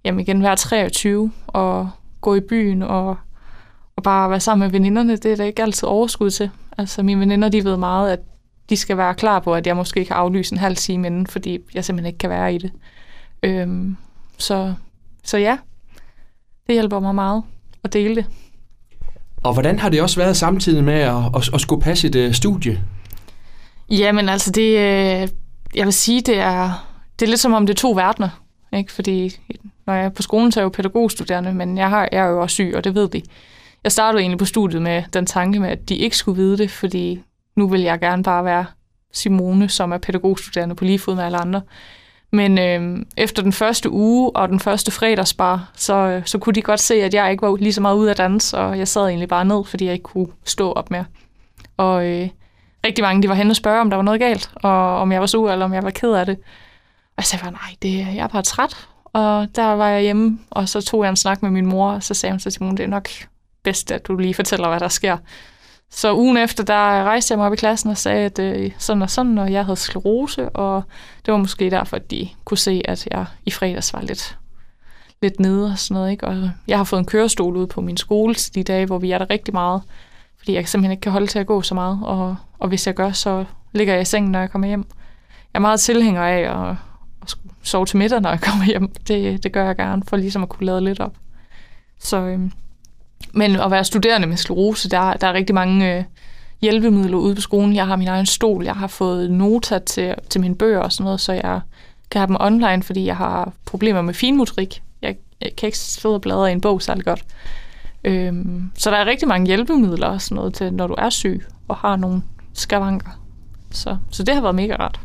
jamen 0.06 0.20
igen 0.20 0.44
være 0.44 0.56
23 0.56 1.32
og 1.48 1.90
gå 2.22 2.36
i 2.36 2.40
byen 2.40 2.82
og, 2.82 3.18
og 3.96 4.04
bare 4.04 4.30
være 4.30 4.40
sammen 4.40 4.66
med 4.66 4.72
veninderne, 4.72 5.16
det 5.16 5.32
er 5.32 5.36
der 5.36 5.44
ikke 5.44 5.62
altid 5.62 5.88
overskud 5.88 6.30
til. 6.30 6.50
Altså 6.78 7.04
mine 7.04 7.20
veninder, 7.20 7.50
de 7.50 7.64
ved 7.64 7.78
meget, 7.78 8.12
at 8.12 8.20
de 8.70 8.78
skal 8.78 8.98
være 8.98 9.16
klar 9.16 9.40
på, 9.40 9.54
at 9.54 9.68
jeg 9.68 9.76
måske 9.76 10.06
kan 10.06 10.16
aflyse 10.16 10.54
en 10.54 10.60
halv 10.60 10.76
time 10.76 11.08
inden, 11.08 11.28
fordi 11.28 11.60
jeg 11.74 11.86
simpelthen 11.86 12.08
ikke 12.08 12.18
kan 12.18 12.30
være 12.30 12.56
i 12.56 12.58
det. 12.58 12.72
Øhm, 13.44 13.98
så, 14.38 14.74
så 15.24 15.38
ja, 15.38 15.58
det 16.68 16.76
hjælper 16.76 17.00
mig 17.00 17.16
meget 17.16 17.44
at 17.84 17.94
dele 17.94 18.16
det. 18.16 18.26
Og 19.44 19.54
hvordan 19.54 19.80
har 19.80 19.90
det 19.90 20.02
også 20.02 20.20
været 20.20 20.38
samtidig 20.38 20.84
med 20.84 20.94
at, 20.94 21.16
at, 21.36 21.50
at 21.54 21.62
skulle 21.62 21.82
passe 21.82 22.08
et 22.08 22.28
uh, 22.28 22.34
studie? 22.34 22.82
Jamen 23.90 24.30
altså, 24.30 24.52
det, 24.52 24.70
øh, 24.70 25.28
jeg 25.76 25.86
vil 25.86 25.94
sige, 25.94 26.22
det 26.22 26.40
er, 26.40 26.88
det 27.20 27.26
er 27.26 27.30
lidt 27.30 27.40
som 27.40 27.54
om 27.54 27.66
det 27.68 27.74
er 27.74 27.78
to 27.78 27.92
verdener. 27.92 28.30
Ikke? 28.74 28.92
Fordi 28.92 29.38
når 29.88 29.94
jeg 29.94 30.06
er 30.06 30.10
på 30.10 30.22
skolen, 30.22 30.52
så 30.52 30.60
er 30.60 30.62
jeg 30.62 30.66
jo 30.66 30.70
pædagogstuderende, 30.70 31.54
men 31.54 31.78
jeg, 31.78 31.90
har, 31.90 32.10
jeg 32.12 32.26
er 32.26 32.30
jo 32.30 32.42
også 32.42 32.54
syg, 32.54 32.74
og 32.76 32.84
det 32.84 32.96
ved 32.96 33.10
de. 33.10 33.22
Jeg 33.84 33.92
startede 33.92 34.22
egentlig 34.22 34.40
på 34.40 34.46
studiet 34.46 34.82
med 34.82 35.04
den 35.14 35.26
tanke 35.26 35.60
med, 35.60 35.70
at 35.70 35.90
de 35.90 35.96
ikke 35.96 36.18
skulle 36.18 36.42
vide 36.42 36.58
det, 36.58 36.72
fordi 36.72 37.22
nu 37.56 37.68
vil 37.68 37.82
jeg 37.82 38.00
gerne 38.00 38.24
bare 38.24 38.46
være 38.46 38.66
Simone, 39.14 39.70
som 39.70 39.92
er 39.92 39.98
pædagogstuderende 39.98 40.76
på 40.76 40.86
lige 40.86 41.00
fod 41.00 41.16
med 41.16 41.24
alle 41.24 41.38
andre. 41.38 41.62
Men 42.32 42.58
øh, 42.58 43.06
efter 43.18 43.42
den 43.42 43.54
første 43.54 43.90
uge 43.90 44.36
og 44.36 44.50
den 44.50 44.60
første 44.60 44.92
fredagsbar, 44.92 45.72
så, 45.76 45.94
øh, 45.94 46.26
så 46.26 46.38
kunne 46.38 46.54
de 46.54 46.62
godt 46.62 46.80
se, 46.80 46.96
at 46.96 47.14
jeg 47.14 47.32
ikke 47.32 47.42
var 47.42 47.56
lige 47.56 47.74
så 47.74 47.82
meget 47.82 47.96
ude 47.96 48.12
at 48.12 48.18
danse, 48.18 48.58
og 48.58 48.78
jeg 48.78 48.88
sad 48.88 49.08
egentlig 49.08 49.30
bare 49.30 49.46
ned, 49.46 49.66
fordi 49.66 49.86
jeg 49.86 49.94
ikke 49.94 50.04
kunne 50.04 50.28
stå 50.46 50.72
op 50.72 50.92
mere. 50.92 51.06
Og 51.78 52.06
øh, 52.08 52.30
rigtig 52.86 53.02
mange 53.04 53.24
de 53.24 53.30
var 53.30 53.36
henne 53.36 53.52
og 53.52 53.56
spørge, 53.56 53.82
om 53.82 53.90
der 53.90 53.98
var 53.98 54.04
noget 54.04 54.20
galt, 54.20 54.52
og 54.56 54.98
om 54.98 55.12
jeg 55.12 55.22
var 55.22 55.28
sur, 55.28 55.52
eller 55.52 55.66
om 55.66 55.74
jeg 55.74 55.84
var 55.84 55.90
ked 55.90 56.12
af 56.12 56.26
det. 56.26 56.38
Og 57.08 57.18
jeg 57.18 57.26
sagde 57.26 57.44
bare, 57.44 57.52
nej, 57.52 57.76
det, 57.82 57.98
jeg 57.98 58.24
er 58.24 58.28
bare 58.28 58.42
træt. 58.42 58.88
Og 59.06 59.48
der 59.56 59.66
var 59.68 59.88
jeg 59.88 60.02
hjemme, 60.02 60.40
og 60.50 60.70
så 60.70 60.82
tog 60.82 61.04
jeg 61.04 61.10
en 61.10 61.16
snak 61.16 61.42
med 61.42 61.50
min 61.50 61.66
mor, 61.66 61.92
og 61.92 62.04
så 62.04 62.14
sagde 62.14 62.34
hun 62.34 62.40
til 62.40 62.52
Simone, 62.52 62.78
det 62.78 62.84
er 62.84 62.88
nok 62.88 63.10
bedst, 63.64 63.92
at 63.92 64.08
du 64.08 64.16
lige 64.16 64.34
fortæller, 64.34 64.70
hvad 64.70 64.80
der 64.80 64.88
sker. 64.88 65.18
Så 65.92 66.16
ugen 66.16 66.38
efter, 66.38 66.64
der 66.64 67.04
rejste 67.04 67.32
jeg 67.32 67.38
mig 67.38 67.48
op 67.48 67.54
i 67.54 67.56
klassen 67.56 67.90
og 67.90 67.98
sagde, 67.98 68.26
at 68.26 68.40
øh, 68.40 68.72
sådan 68.78 69.02
og 69.02 69.10
sådan, 69.10 69.38
og 69.38 69.52
jeg 69.52 69.66
havde 69.66 69.78
sklerose, 69.78 70.50
og 70.50 70.84
det 71.26 71.32
var 71.32 71.38
måske 71.38 71.70
derfor, 71.70 71.96
at 71.96 72.12
de 72.12 72.30
kunne 72.46 72.58
se, 72.58 72.82
at 72.86 73.08
jeg 73.12 73.26
i 73.46 73.52
fredags 73.52 73.94
var 73.94 74.02
lidt, 74.02 74.38
lidt 75.22 75.40
nede 75.40 75.72
og 75.72 75.80
sådan 75.80 75.96
noget. 75.96 76.12
Ikke? 76.12 76.28
Og 76.28 76.50
jeg 76.68 76.78
har 76.78 76.84
fået 76.84 77.00
en 77.00 77.06
kørestol 77.06 77.56
ud 77.56 77.68
på 77.68 77.82
min 77.82 77.98
skole 77.98 78.34
de 78.34 78.64
dage, 78.64 78.86
hvor 78.86 79.00
vi 79.00 79.12
er 79.12 79.18
der 79.18 79.30
rigtig 79.30 79.54
meget, 79.54 79.82
fordi 80.38 80.54
jeg 80.54 80.68
simpelthen 80.68 80.92
ikke 80.92 81.02
kan 81.02 81.12
holde 81.12 81.28
til 81.28 81.40
at 81.40 81.48
gå 81.48 81.62
så 81.62 81.76
meget, 81.76 82.00
og, 82.04 82.36
og 82.60 82.68
hvis 82.68 82.88
jeg 82.88 82.96
gør, 82.96 83.12
så 83.12 83.46
ligger 83.74 83.94
jeg 83.94 84.02
i 84.02 84.06
sengen, 84.06 84.32
når 84.32 84.40
jeg 84.40 84.52
kommer 84.52 84.68
hjem. 84.68 84.86
Jeg 85.54 85.60
er 85.60 85.62
meget 85.62 85.80
tilhænger 85.80 86.24
af 86.24 86.70
at, 86.70 86.76
at 87.22 87.36
sove 87.64 87.86
til 87.86 87.98
middag, 87.98 88.22
når 88.22 88.30
jeg 88.30 88.42
kommer 88.42 88.66
hjem. 88.66 88.92
Det, 89.08 89.44
det 89.44 89.52
gør 89.52 89.66
jeg 89.66 89.76
gerne, 89.76 90.04
for 90.08 90.18
ligesom 90.18 90.44
at 90.44 90.50
kunne 90.50 90.66
lade 90.66 90.82
lidt 90.82 91.00
op. 91.00 91.14
Så, 92.00 92.18
øhm, 92.18 92.52
men 93.34 93.56
at 93.56 93.72
være 93.72 93.84
studerende 93.84 94.28
med 94.28 94.38
sklerose, 94.38 94.90
der, 94.90 95.14
der 95.14 95.28
er 95.28 95.34
rigtig 95.34 95.56
mange 95.56 95.98
øh, 95.98 96.04
hjælpemidler 96.62 97.18
ude 97.18 97.36
på 97.36 97.42
skolen. 97.42 97.76
Jeg 97.76 97.88
har 97.88 97.96
min 97.96 98.08
egen 98.08 98.26
stol, 98.26 98.64
jeg 98.64 98.76
har 98.76 98.88
fået 98.88 99.32
nota 99.32 99.80
til, 99.80 100.16
til 100.30 100.42
mine 100.42 100.56
bøger 100.56 100.80
og 100.80 100.92
sådan 100.92 101.04
noget, 101.04 101.22
så 101.22 101.34
jeg 101.34 101.60
kan 102.12 102.20
have 102.20 102.28
dem 102.28 102.38
online, 102.40 102.84
fordi 102.84 103.06
jeg 103.06 103.18
har 103.18 103.52
problemer 103.66 104.02
med 104.02 104.14
finmotorik. 104.14 104.82
Jeg, 105.02 105.16
jeg 105.42 105.52
kan 105.58 105.68
ikke 105.68 105.78
sidde 105.78 106.16
og 106.16 106.22
bladre 106.22 106.50
i 106.50 106.52
en 106.52 106.62
bog 106.62 106.82
særlig 106.82 107.06
godt. 107.06 107.26
Øhm, 108.04 108.72
så 108.78 108.92
der 108.92 108.98
er 108.98 109.06
rigtig 109.06 109.28
mange 109.28 109.48
hjælpemidler 109.48 110.08
og 110.08 110.22
sådan 110.22 110.36
noget 110.36 110.54
til, 110.54 110.74
når 110.74 110.88
du 110.88 110.96
er 110.98 111.10
syg 111.10 111.46
og 111.68 111.76
har 111.76 111.96
nogle 111.96 112.22
skavanker. 112.54 113.10
Så, 113.72 113.98
så 114.12 114.24
det 114.24 114.34
har 114.34 114.42
været 114.42 114.56
mega 114.56 114.76
rart. 114.76 115.00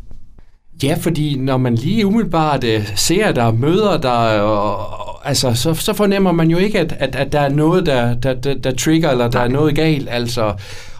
Ja, 0.83 0.97
fordi 1.01 1.35
når 1.35 1.57
man 1.57 1.75
lige 1.75 2.05
umiddelbart 2.05 2.63
øh, 2.63 2.87
ser 2.95 3.31
der, 3.31 3.51
møder 3.51 3.97
der, 3.97 4.41
og, 4.41 5.10
altså, 5.23 5.53
så, 5.53 5.73
så 5.73 5.93
fornemmer 5.93 6.31
man 6.31 6.49
jo 6.49 6.57
ikke, 6.57 6.79
at, 6.79 6.91
at, 6.99 7.15
at 7.15 7.31
der 7.31 7.39
er 7.39 7.49
noget, 7.49 7.85
der, 7.85 8.13
der, 8.13 8.33
der, 8.33 8.53
der 8.53 8.75
trigger, 8.75 9.09
eller 9.09 9.27
der 9.29 9.39
Nej. 9.39 9.47
er 9.47 9.49
noget 9.49 9.75
galt. 9.75 10.09
Altså. 10.11 10.53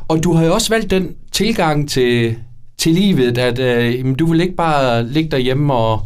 Og 0.07 0.23
du 0.23 0.33
har 0.33 0.45
jo 0.45 0.53
også 0.53 0.69
valgt 0.69 0.91
den 0.91 1.15
tilgang 1.31 1.89
til, 1.89 2.35
til 2.77 2.93
livet, 2.93 3.37
at 3.37 3.59
uh, 4.05 4.15
du 4.19 4.25
vil 4.25 4.41
ikke 4.41 4.55
bare 4.55 5.07
ligge 5.07 5.31
derhjemme 5.31 5.73
og, 5.73 6.01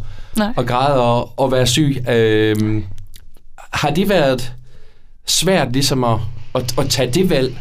og 0.56 0.66
græde 0.66 1.02
og, 1.02 1.40
og 1.40 1.52
være 1.52 1.68
syg. 1.68 1.98
Uh, 2.00 2.84
har 3.74 3.90
det 3.90 4.10
været 4.10 4.54
svært 5.26 5.74
ligesom 5.74 6.04
at, 6.04 6.20
at, 6.56 6.80
at 6.80 6.90
tage 6.90 7.12
det 7.12 7.30
valg? 7.30 7.60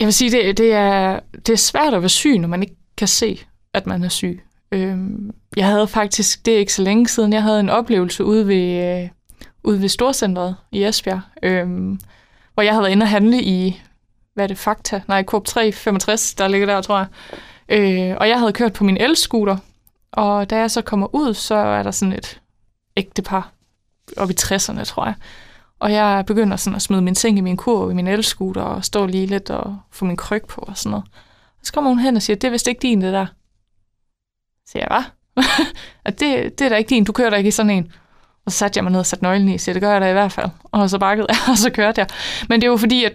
Jeg 0.00 0.06
vil 0.06 0.14
sige, 0.14 0.30
det, 0.30 0.58
det, 0.58 0.72
er, 0.72 1.20
det 1.46 1.52
er 1.52 1.56
svært 1.56 1.94
at 1.94 2.02
være 2.02 2.08
syg, 2.08 2.38
når 2.38 2.48
man 2.48 2.62
ikke 2.62 2.76
kan 2.96 3.08
se, 3.08 3.38
at 3.74 3.86
man 3.86 4.04
er 4.04 4.08
syg. 4.08 4.42
Øhm, 4.72 5.30
jeg 5.56 5.66
havde 5.66 5.88
faktisk, 5.88 6.46
det 6.46 6.54
er 6.54 6.58
ikke 6.58 6.72
så 6.72 6.82
længe 6.82 7.08
siden, 7.08 7.32
jeg 7.32 7.42
havde 7.42 7.60
en 7.60 7.70
oplevelse 7.70 8.24
ude 8.24 8.48
ved, 8.48 9.00
øh, 9.02 9.08
ude 9.64 9.82
ved 9.82 9.88
Storcentret 9.88 10.56
i 10.72 10.84
Esbjerg, 10.84 11.20
øhm, 11.42 12.00
hvor 12.54 12.62
jeg 12.62 12.72
havde 12.72 12.82
været 12.82 12.92
inde 12.92 13.04
og 13.04 13.08
handle 13.08 13.42
i, 13.42 13.82
hvad 14.34 14.44
er 14.44 14.48
det, 14.48 14.58
Fakta? 14.58 15.02
Nej, 15.08 15.24
Coop 15.24 15.44
365, 15.44 16.34
der 16.34 16.48
ligger 16.48 16.66
der, 16.66 16.80
tror 16.80 16.98
jeg. 16.98 17.06
Øh, 17.68 18.16
og 18.20 18.28
jeg 18.28 18.38
havde 18.38 18.52
kørt 18.52 18.72
på 18.72 18.84
min 18.84 18.96
elscooter, 18.96 19.56
og 20.12 20.50
da 20.50 20.58
jeg 20.58 20.70
så 20.70 20.82
kommer 20.82 21.14
ud, 21.14 21.34
så 21.34 21.54
er 21.54 21.82
der 21.82 21.90
sådan 21.90 22.12
et 22.12 22.40
ægtepar 22.96 23.52
op 24.16 24.30
i 24.30 24.34
60'erne, 24.40 24.84
tror 24.84 25.04
jeg. 25.04 25.14
Og 25.78 25.92
jeg 25.92 26.24
begynder 26.26 26.56
sådan 26.56 26.76
at 26.76 26.82
smide 26.82 27.02
min 27.02 27.14
ting 27.14 27.38
i 27.38 27.40
min 27.40 27.56
kurv 27.56 27.90
i 27.90 27.94
min 27.94 28.06
elscooter 28.06 28.62
og 28.62 28.84
stå 28.84 29.06
lige 29.06 29.26
lidt 29.26 29.50
og 29.50 29.78
få 29.90 30.04
min 30.04 30.16
kryg 30.16 30.42
på 30.48 30.60
og 30.60 30.76
sådan 30.76 30.90
noget. 30.90 31.04
Og 31.60 31.66
så 31.66 31.72
kommer 31.72 31.90
hun 31.90 31.98
hen 31.98 32.16
og 32.16 32.22
siger, 32.22 32.36
det 32.36 32.48
er 32.48 32.50
vist 32.50 32.68
ikke 32.68 32.82
din, 32.82 33.00
det 33.00 33.12
der. 33.12 33.26
Så 34.66 34.72
siger 34.72 34.86
jeg, 34.90 35.04
hvad? 35.34 35.44
at 36.04 36.20
det, 36.20 36.58
det 36.58 36.64
er 36.64 36.68
da 36.68 36.76
ikke 36.76 36.88
din, 36.88 37.04
du 37.04 37.12
kører 37.12 37.30
da 37.30 37.36
ikke 37.36 37.48
i 37.48 37.50
sådan 37.50 37.70
en. 37.70 37.92
Og 38.46 38.52
så 38.52 38.58
satte 38.58 38.78
jeg 38.78 38.84
mig 38.84 38.90
ned 38.92 39.00
og 39.00 39.06
satte 39.06 39.22
nøglen 39.22 39.48
i, 39.48 39.58
så 39.58 39.72
det 39.72 39.82
gør 39.82 39.92
jeg 39.92 40.00
da 40.00 40.10
i 40.10 40.12
hvert 40.12 40.32
fald. 40.32 40.50
Og 40.62 40.90
så 40.90 40.98
bakkede 40.98 41.26
jeg, 41.28 41.36
og 41.52 41.58
så 41.58 41.70
kørte 41.70 42.00
jeg. 42.00 42.08
Men 42.48 42.60
det 42.60 42.66
er 42.66 42.70
jo 42.70 42.76
fordi, 42.76 43.04
at 43.04 43.12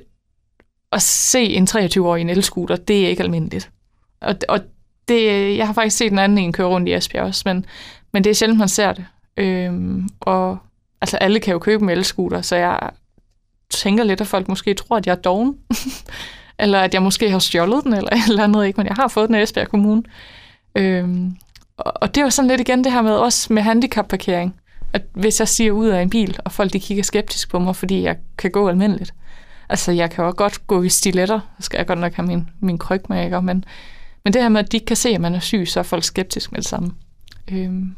at 0.92 1.02
se 1.02 1.44
en 1.44 1.68
23-årig 1.70 2.20
i 2.20 2.22
en 2.22 2.30
elscooter, 2.30 2.76
det 2.76 3.06
er 3.06 3.10
ikke 3.10 3.24
almindeligt. 3.24 3.72
Og, 4.22 4.36
og 4.50 4.60
det, 5.08 5.58
jeg 5.58 5.68
har 5.68 5.74
faktisk 5.74 5.98
set 5.98 6.12
en 6.12 6.20
anden 6.20 6.38
en 6.38 6.54
køre 6.54 6.68
rundt 6.68 6.90
i 6.90 6.94
Esbjerg 6.94 7.26
også, 7.26 7.42
men, 7.46 7.66
men 8.14 8.24
det 8.24 8.30
er 8.30 8.34
sjældent, 8.34 8.60
man 8.60 8.70
ser 8.70 8.94
det. 8.94 9.06
Øhm, 9.38 10.10
og 10.20 10.58
altså 11.02 11.18
alle 11.18 11.40
kan 11.40 11.52
jo 11.52 11.60
købe 11.60 11.84
en 11.84 11.90
elscooter, 11.90 12.42
så 12.42 12.56
jeg 12.56 12.90
tænker 13.70 14.04
lidt, 14.04 14.22
at 14.22 14.28
folk 14.28 14.48
måske 14.48 14.74
tror, 14.74 14.98
at 14.98 15.08
jeg 15.08 15.12
er 15.12 15.22
doven. 15.22 15.58
eller 16.60 16.80
at 16.80 16.94
jeg 16.94 17.04
måske 17.04 17.32
har 17.32 17.40
stjålet 17.40 17.84
den, 17.84 17.94
eller 17.94 18.10
eller 18.30 18.44
andet, 18.44 18.66
ikke? 18.66 18.78
men 18.78 18.88
jeg 18.88 18.96
har 18.96 19.08
fået 19.08 19.28
den 19.28 19.36
af 19.36 19.42
Esbjerg 19.42 19.68
Kommune. 19.68 20.04
Øhm, 20.76 21.36
og, 21.78 21.94
og 21.96 22.16
det 22.16 22.22
er 22.22 22.26
jo 22.26 22.30
sådan 22.30 22.50
lidt 22.50 22.62
igen 22.62 22.84
det 22.84 22.92
her 22.92 23.02
med, 23.02 23.12
også 23.12 23.54
med 23.54 23.62
handicapparkering, 23.62 24.56
at 24.94 25.02
hvis 25.14 25.40
jeg 25.40 25.48
siger 25.48 25.72
ud 25.72 25.88
af 25.88 26.02
en 26.02 26.10
bil, 26.10 26.38
og 26.46 26.52
folk 26.52 26.74
de 26.74 26.80
kigger 26.80 27.04
skeptisk 27.04 27.50
på 27.50 27.60
mig, 27.60 27.76
fordi 27.76 28.02
jeg 28.02 28.18
kan 28.38 28.52
gå 28.52 28.70
almindeligt. 28.70 29.14
Altså, 29.70 29.92
jeg 29.92 30.12
kan 30.12 30.26
jo 30.26 30.34
godt 30.38 30.68
gå 30.68 30.84
i 30.84 30.90
stiletter, 30.90 31.40
så 31.60 31.66
skal 31.66 31.78
jeg 31.78 31.88
godt 31.88 32.00
nok 32.00 32.14
have 32.14 32.28
min, 32.28 32.50
min 32.60 32.78
kryg 32.78 33.02
med, 33.10 33.24
ikke? 33.24 33.42
Men, 33.42 33.66
men 34.24 34.34
det 34.34 34.42
her 34.42 34.50
med, 34.50 34.60
at 34.60 34.72
de 34.72 34.78
ikke 34.78 34.86
kan 34.86 34.96
se, 34.96 35.10
at 35.10 35.22
man 35.22 35.36
er 35.36 35.40
syg, 35.40 35.68
så 35.68 35.80
er 35.80 35.84
folk 35.84 36.04
skeptiske 36.04 36.52
med 36.52 36.62
det 36.62 36.68
samme. 36.68 36.92
Øhm, 37.52 37.96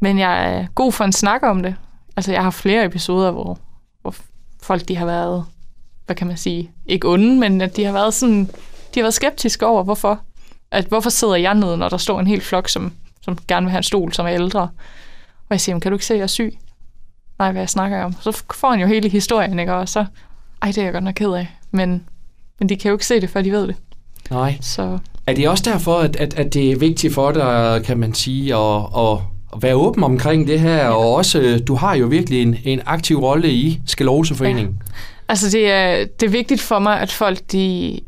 men 0.00 0.18
jeg 0.18 0.54
er 0.54 0.66
god 0.74 0.92
for 0.92 1.04
en 1.04 1.12
snak 1.12 1.42
om 1.42 1.62
det. 1.62 1.74
Altså, 2.16 2.32
jeg 2.32 2.42
har 2.42 2.50
flere 2.50 2.84
episoder, 2.84 3.30
hvor, 3.30 3.58
hvor 4.02 4.14
folk 4.62 4.88
de 4.88 4.96
har 4.96 5.06
været, 5.06 5.44
hvad 6.06 6.16
kan 6.16 6.26
man 6.26 6.36
sige, 6.36 6.70
ikke 6.86 7.08
onde, 7.08 7.38
men 7.38 7.60
at 7.60 7.76
de 7.76 7.84
har 7.84 7.92
været 7.92 8.14
sådan, 8.14 8.44
de 8.94 9.00
har 9.00 9.02
været 9.02 9.14
skeptiske 9.14 9.66
over, 9.66 9.84
hvorfor. 9.84 10.20
At 10.70 10.84
hvorfor 10.84 11.10
sidder 11.10 11.36
jeg 11.36 11.54
nede, 11.54 11.76
når 11.76 11.88
der 11.88 11.96
står 11.96 12.20
en 12.20 12.26
hel 12.26 12.40
flok, 12.40 12.68
som, 12.68 12.92
som 13.22 13.38
gerne 13.48 13.66
vil 13.66 13.70
have 13.70 13.78
en 13.78 13.82
stol, 13.82 14.12
som 14.12 14.26
er 14.26 14.30
ældre. 14.32 14.68
Og 15.50 15.54
jeg 15.54 15.60
siger, 15.60 15.78
kan 15.78 15.92
du 15.92 15.96
ikke 15.96 16.06
se, 16.06 16.14
at 16.14 16.18
jeg 16.18 16.24
er 16.24 16.28
syg? 16.28 16.58
Nej, 17.38 17.52
hvad 17.52 17.62
jeg 17.62 17.68
snakker 17.68 18.02
om. 18.02 18.14
Så 18.20 18.42
får 18.54 18.70
han 18.70 18.80
jo 18.80 18.86
hele 18.86 19.08
historien, 19.08 19.58
ikke? 19.58 19.74
Og 19.74 19.88
så, 19.88 20.04
ej, 20.62 20.68
det 20.68 20.78
er 20.78 20.82
jeg 20.82 20.92
godt 20.92 21.04
nok 21.04 21.14
ked 21.14 21.32
af. 21.32 21.48
Men, 21.70 22.04
men 22.58 22.68
de 22.68 22.76
kan 22.76 22.88
jo 22.88 22.94
ikke 22.94 23.06
se 23.06 23.20
det, 23.20 23.30
før 23.30 23.42
de 23.42 23.52
ved 23.52 23.66
det. 23.66 23.76
Nej. 24.30 24.58
Så. 24.60 24.98
Er 25.26 25.34
det 25.34 25.48
også 25.48 25.64
derfor, 25.66 25.98
at, 25.98 26.16
at, 26.16 26.34
at 26.34 26.54
det 26.54 26.72
er 26.72 26.76
vigtigt 26.76 27.14
for 27.14 27.32
dig, 27.32 27.82
kan 27.84 27.98
man 27.98 28.14
sige, 28.14 28.54
at, 28.54 28.82
at, 28.96 29.18
at 29.54 29.62
være 29.62 29.74
åben 29.74 30.04
omkring 30.04 30.46
det 30.46 30.60
her, 30.60 30.76
ja. 30.76 30.90
og 30.90 31.14
også, 31.14 31.62
du 31.66 31.74
har 31.74 31.94
jo 31.94 32.06
virkelig 32.06 32.42
en, 32.42 32.56
en 32.64 32.80
aktiv 32.86 33.20
rolle 33.20 33.50
i 33.52 33.80
Skleroseforeningen. 33.86 34.76
Ja. 34.86 34.92
Altså, 35.28 35.50
det 35.50 35.70
er, 35.70 36.04
det 36.20 36.26
er 36.26 36.30
vigtigt 36.30 36.60
for 36.60 36.78
mig, 36.78 37.00
at 37.00 37.12
folk, 37.12 37.40
de, 37.52 38.00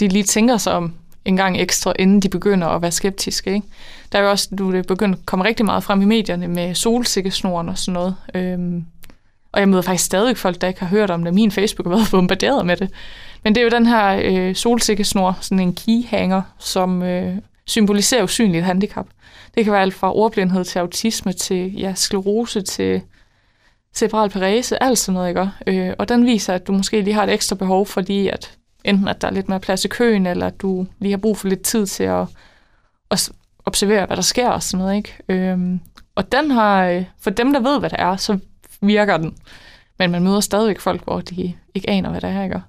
de 0.00 0.08
lige 0.08 0.24
tænker 0.24 0.56
sig 0.56 0.72
om 0.72 0.94
en 1.24 1.36
gang 1.36 1.60
ekstra, 1.60 1.92
inden 1.98 2.20
de 2.20 2.28
begynder 2.28 2.68
at 2.68 2.82
være 2.82 2.90
skeptiske. 2.90 3.54
Ikke? 3.54 3.66
Der 4.12 4.18
er 4.18 4.22
jo 4.22 4.30
også, 4.30 4.48
du 4.58 4.74
er 4.74 4.82
begyndt 4.82 5.18
at 5.18 5.26
komme 5.26 5.44
rigtig 5.44 5.66
meget 5.66 5.84
frem 5.84 6.02
i 6.02 6.04
medierne 6.04 6.48
med 6.48 6.74
solsikkesnoren 6.74 7.68
og 7.68 7.78
sådan 7.78 7.94
noget. 7.94 8.16
Øhm, 8.34 8.84
og 9.52 9.60
jeg 9.60 9.68
møder 9.68 9.82
faktisk 9.82 10.04
stadig 10.04 10.36
folk, 10.36 10.60
der 10.60 10.68
ikke 10.68 10.80
har 10.80 10.86
hørt 10.86 11.10
om 11.10 11.24
det. 11.24 11.34
Min 11.34 11.50
Facebook 11.50 11.86
har 11.86 11.96
været 11.96 12.08
bombarderet 12.18 12.66
med 12.66 12.76
det. 12.76 12.90
Men 13.44 13.54
det 13.54 13.60
er 13.60 13.64
jo 13.64 13.70
den 13.70 13.86
her 13.86 14.20
øh, 14.24 14.54
solsikkesnor, 14.54 15.38
sådan 15.40 15.60
en 15.60 15.74
keyhanger, 15.74 16.42
som 16.58 17.02
øh, 17.02 17.36
symboliserer 17.66 18.22
usynligt 18.22 18.64
handicap. 18.64 19.06
Det 19.54 19.64
kan 19.64 19.72
være 19.72 19.82
alt 19.82 19.94
fra 19.94 20.16
ordblindhed 20.16 20.64
til 20.64 20.78
autisme 20.78 21.32
til 21.32 21.74
ja, 21.74 21.94
sklerose 21.94 22.62
til 22.62 23.02
cerebral 23.94 24.30
parese, 24.30 24.82
alt 24.82 24.98
sådan 24.98 25.14
noget, 25.14 25.28
ikke? 25.28 25.50
Øh, 25.66 25.94
og 25.98 26.08
den 26.08 26.26
viser, 26.26 26.54
at 26.54 26.66
du 26.66 26.72
måske 26.72 27.00
lige 27.00 27.14
har 27.14 27.24
et 27.24 27.32
ekstra 27.32 27.56
behov, 27.56 27.86
fordi 27.86 28.28
at 28.28 28.58
enten 28.84 29.08
at 29.08 29.22
der 29.22 29.28
er 29.28 29.32
lidt 29.32 29.48
mere 29.48 29.60
plads 29.60 29.84
i 29.84 29.88
køen, 29.88 30.26
eller 30.26 30.46
at 30.46 30.60
du 30.62 30.86
lige 30.98 31.12
har 31.12 31.18
brug 31.18 31.38
for 31.38 31.48
lidt 31.48 31.62
tid 31.62 31.86
til 31.86 32.04
at, 32.04 32.26
at 33.10 33.32
observere, 33.64 34.06
hvad 34.06 34.16
der 34.16 34.22
sker 34.22 34.48
og 34.48 34.62
sådan 34.62 34.84
noget, 34.84 34.96
ikke? 34.96 35.16
Øhm, 35.28 35.80
og 36.14 36.32
den 36.32 36.50
har, 36.50 36.84
øh, 36.84 37.04
for 37.20 37.30
dem, 37.30 37.52
der 37.52 37.60
ved, 37.60 37.78
hvad 37.78 37.90
det 37.90 38.00
er, 38.00 38.16
så 38.16 38.38
virker 38.82 39.16
den. 39.16 39.36
Men 39.98 40.10
man 40.10 40.22
møder 40.22 40.40
stadigvæk 40.40 40.80
folk, 40.80 41.04
hvor 41.04 41.20
de 41.20 41.54
ikke 41.74 41.90
aner, 41.90 42.10
hvad 42.10 42.20
det 42.20 42.30
er, 42.30 42.42
ikke? 42.42 42.62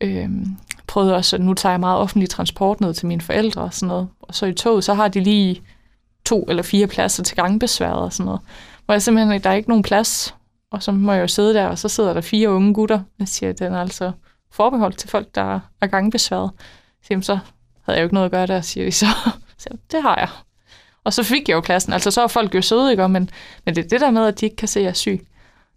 Øhm, 0.00 0.56
prøvede 0.86 1.16
også, 1.16 1.38
nu 1.38 1.54
tager 1.54 1.72
jeg 1.72 1.80
meget 1.80 1.98
offentlig 1.98 2.30
transport 2.30 2.80
ned 2.80 2.94
til 2.94 3.06
mine 3.06 3.20
forældre 3.20 3.62
og 3.62 3.74
sådan 3.74 3.88
noget. 3.88 4.08
Og 4.20 4.34
så 4.34 4.46
i 4.46 4.52
toget, 4.52 4.84
så 4.84 4.94
har 4.94 5.08
de 5.08 5.20
lige 5.20 5.62
to 6.24 6.44
eller 6.48 6.62
fire 6.62 6.86
pladser 6.86 7.22
til 7.22 7.36
gangbesværet 7.36 7.98
og 7.98 8.12
sådan 8.12 8.26
noget. 8.26 8.40
Hvor 8.84 8.94
jeg 8.94 9.02
simpelthen, 9.02 9.42
der 9.42 9.50
er 9.50 9.54
ikke 9.54 9.68
nogen 9.68 9.82
plads. 9.82 10.34
Og 10.70 10.82
så 10.82 10.92
må 10.92 11.12
jeg 11.12 11.22
jo 11.22 11.28
sidde 11.28 11.54
der, 11.54 11.66
og 11.66 11.78
så 11.78 11.88
sidder 11.88 12.14
der 12.14 12.20
fire 12.20 12.50
unge 12.50 12.74
gutter. 12.74 13.00
Jeg 13.18 13.28
siger, 13.28 13.50
at 13.50 13.58
den 13.58 13.72
er 13.72 13.80
altså 13.80 14.12
forbeholdt 14.50 14.98
til 14.98 15.10
folk, 15.10 15.34
der 15.34 15.60
er 15.80 15.86
gangbesværet. 15.86 16.50
Så, 17.02 17.18
så 17.22 17.38
havde 17.82 17.96
jeg 17.96 18.02
jo 18.02 18.04
ikke 18.04 18.14
noget 18.14 18.24
at 18.24 18.30
gøre 18.30 18.46
der, 18.46 18.60
siger 18.60 18.84
vi 18.84 18.90
så. 18.90 19.06
så 19.58 19.68
det 19.92 20.02
har 20.02 20.16
jeg. 20.18 20.28
Og 21.04 21.12
så 21.12 21.22
fik 21.22 21.48
jeg 21.48 21.54
jo 21.54 21.60
pladsen. 21.60 21.92
Altså, 21.92 22.10
så 22.10 22.22
er 22.22 22.26
folk 22.26 22.54
jo 22.54 22.62
søde, 22.62 22.90
ikke? 22.90 23.08
Men, 23.08 23.30
men 23.64 23.76
det 23.76 23.84
er 23.84 23.88
det 23.88 24.00
der 24.00 24.10
med, 24.10 24.26
at 24.26 24.40
de 24.40 24.46
ikke 24.46 24.56
kan 24.56 24.68
se, 24.68 24.80
at 24.80 24.84
jeg 24.84 24.90
er 24.90 24.94
syg. 24.94 25.26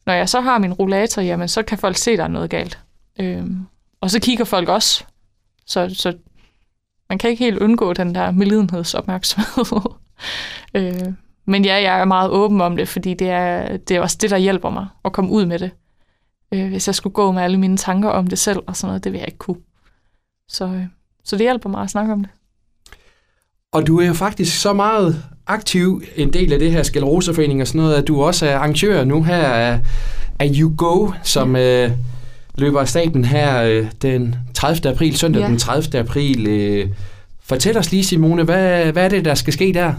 Når 0.06 0.14
jeg 0.14 0.30
så 0.30 0.42
har 0.42 0.58
min 0.58 0.74
rollator, 0.74 1.22
jamen, 1.22 1.48
så 1.48 1.64
kan 1.64 1.78
folk 1.78 1.98
se, 1.98 2.12
at 2.12 2.18
der 2.18 2.24
er 2.24 2.28
noget 2.28 2.50
galt. 2.50 2.80
Øhm, 3.20 3.66
og 4.02 4.12
så 4.12 4.20
kigger 4.20 4.46
folk 4.46 4.70
også. 4.70 5.04
Så, 5.66 5.90
så 5.94 6.18
man 7.10 7.18
kan 7.18 7.30
ikke 7.30 7.44
helt 7.44 7.58
undgå 7.58 7.94
den 7.94 8.16
der 8.16 8.32
medlidenhedsopmærksomhed. 8.32 9.82
øh, 10.76 11.14
men 11.46 11.66
ja, 11.66 11.74
jeg 11.74 12.00
er 12.00 12.06
meget 12.06 12.30
åben 12.30 12.62
om 12.62 12.78
det, 12.78 12.88
fordi 12.88 13.14
det 13.14 13.30
er, 13.30 13.78
det 13.78 13.98
er 13.98 14.02
også 14.02 14.18
det, 14.22 14.30
der 14.30 14.38
hjælper 14.38 14.70
mig 14.70 14.88
at 15.06 15.14
komme 15.14 15.32
ud 15.32 15.46
med 15.46 15.60
det. 15.60 15.72
Øh, 16.52 16.70
hvis 16.70 16.88
jeg 16.88 16.96
skulle 16.96 17.14
gå 17.14 17.32
med 17.32 17.42
alle 17.42 17.58
mine 17.58 17.78
tanker 17.78 18.10
om 18.10 18.28
det 18.28 18.40
selv 18.40 18.60
og 18.68 18.76
sådan 18.76 18.88
noget, 18.88 19.04
det 19.04 19.12
vil 19.12 19.20
jeg 19.20 19.28
ikke 19.28 19.38
kunne. 19.38 19.58
Så, 20.48 20.66
øh, 20.66 20.84
så 21.24 21.36
det 21.36 21.46
hjælper 21.46 21.70
mig 21.70 21.82
at 21.82 21.90
snakke 21.90 22.14
om 22.14 22.20
det. 22.20 22.30
Og 23.72 23.88
du 23.88 24.00
er 24.00 24.08
jo 24.08 24.14
faktisk 24.14 24.62
så 24.62 24.74
meget 24.74 25.24
aktiv 25.48 26.04
en 26.16 26.34
del 26.34 26.54
af 26.54 26.60
det 26.60 26.72
her 26.72 26.84
Skeleroseforening 26.84 27.62
og 27.62 27.68
sådan 27.68 27.82
noget, 27.82 27.96
at 27.96 28.08
du 28.08 28.22
også 28.22 28.46
er 28.46 28.56
arrangør 28.56 29.04
nu 29.04 29.24
her 29.24 29.48
af, 29.48 29.80
af 30.40 30.52
You 30.60 30.74
Go, 30.78 31.12
som 31.24 31.56
ja. 31.56 31.86
øh, 31.86 31.92
løber 32.56 32.80
af 32.80 32.88
staten 32.88 33.26
her 33.26 33.64
øh, 33.64 33.92
den 34.02 34.36
30. 34.54 34.90
april, 34.90 35.18
søndag 35.18 35.42
ja. 35.42 35.48
den 35.48 35.58
30. 35.58 36.00
april. 36.00 36.48
Øh, 36.48 36.90
fortæl 37.44 37.78
os 37.78 37.92
lige, 37.92 38.04
Simone, 38.04 38.44
hvad, 38.44 38.92
hvad 38.92 39.06
er 39.06 39.10
det, 39.10 39.26
der 39.26 39.36
skal 39.36 39.54
ske 39.54 39.74
der? 39.74 39.94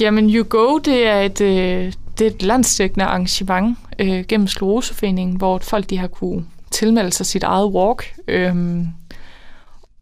Jamen, 0.00 0.34
You 0.34 0.44
Go, 0.48 0.78
det 0.78 1.06
er 1.06 1.20
et, 1.20 1.40
øh, 1.40 1.92
det 2.18 2.26
er 2.26 2.30
et 2.30 2.42
landstækkende 2.42 3.04
arrangement 3.04 3.78
øh, 3.98 4.24
gennem 4.28 4.46
Skleroseforeningen, 4.46 5.36
hvor 5.36 5.58
folk 5.58 5.90
de 5.90 5.98
har 5.98 6.06
kunne 6.06 6.46
tilmelde 6.70 7.12
sig 7.12 7.26
sit 7.26 7.42
eget 7.42 7.66
walk. 7.66 8.14
Øhm, 8.28 8.86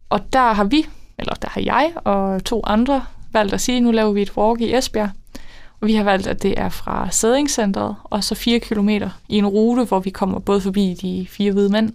og 0.09 0.33
der 0.33 0.53
har 0.53 0.63
vi, 0.63 0.85
eller 1.19 1.33
der 1.33 1.49
har 1.49 1.61
jeg 1.61 1.91
og 2.03 2.43
to 2.43 2.61
andre 2.63 3.03
valgt 3.31 3.53
at 3.53 3.61
sige, 3.61 3.79
nu 3.79 3.91
laver 3.91 4.11
vi 4.11 4.21
et 4.21 4.37
walk 4.37 4.61
i 4.61 4.75
Esbjerg. 4.75 5.09
Og 5.81 5.87
vi 5.87 5.93
har 5.93 6.03
valgt, 6.03 6.27
at 6.27 6.43
det 6.43 6.59
er 6.59 6.69
fra 6.69 7.07
Sædingscentret, 7.11 7.95
og 8.03 8.23
så 8.23 8.35
fire 8.35 8.59
kilometer 8.59 9.09
i 9.29 9.37
en 9.37 9.47
rute, 9.47 9.83
hvor 9.83 9.99
vi 9.99 10.09
kommer 10.09 10.39
både 10.39 10.61
forbi 10.61 10.93
de 11.01 11.27
fire 11.29 11.51
hvide 11.51 11.69
mænd, 11.69 11.93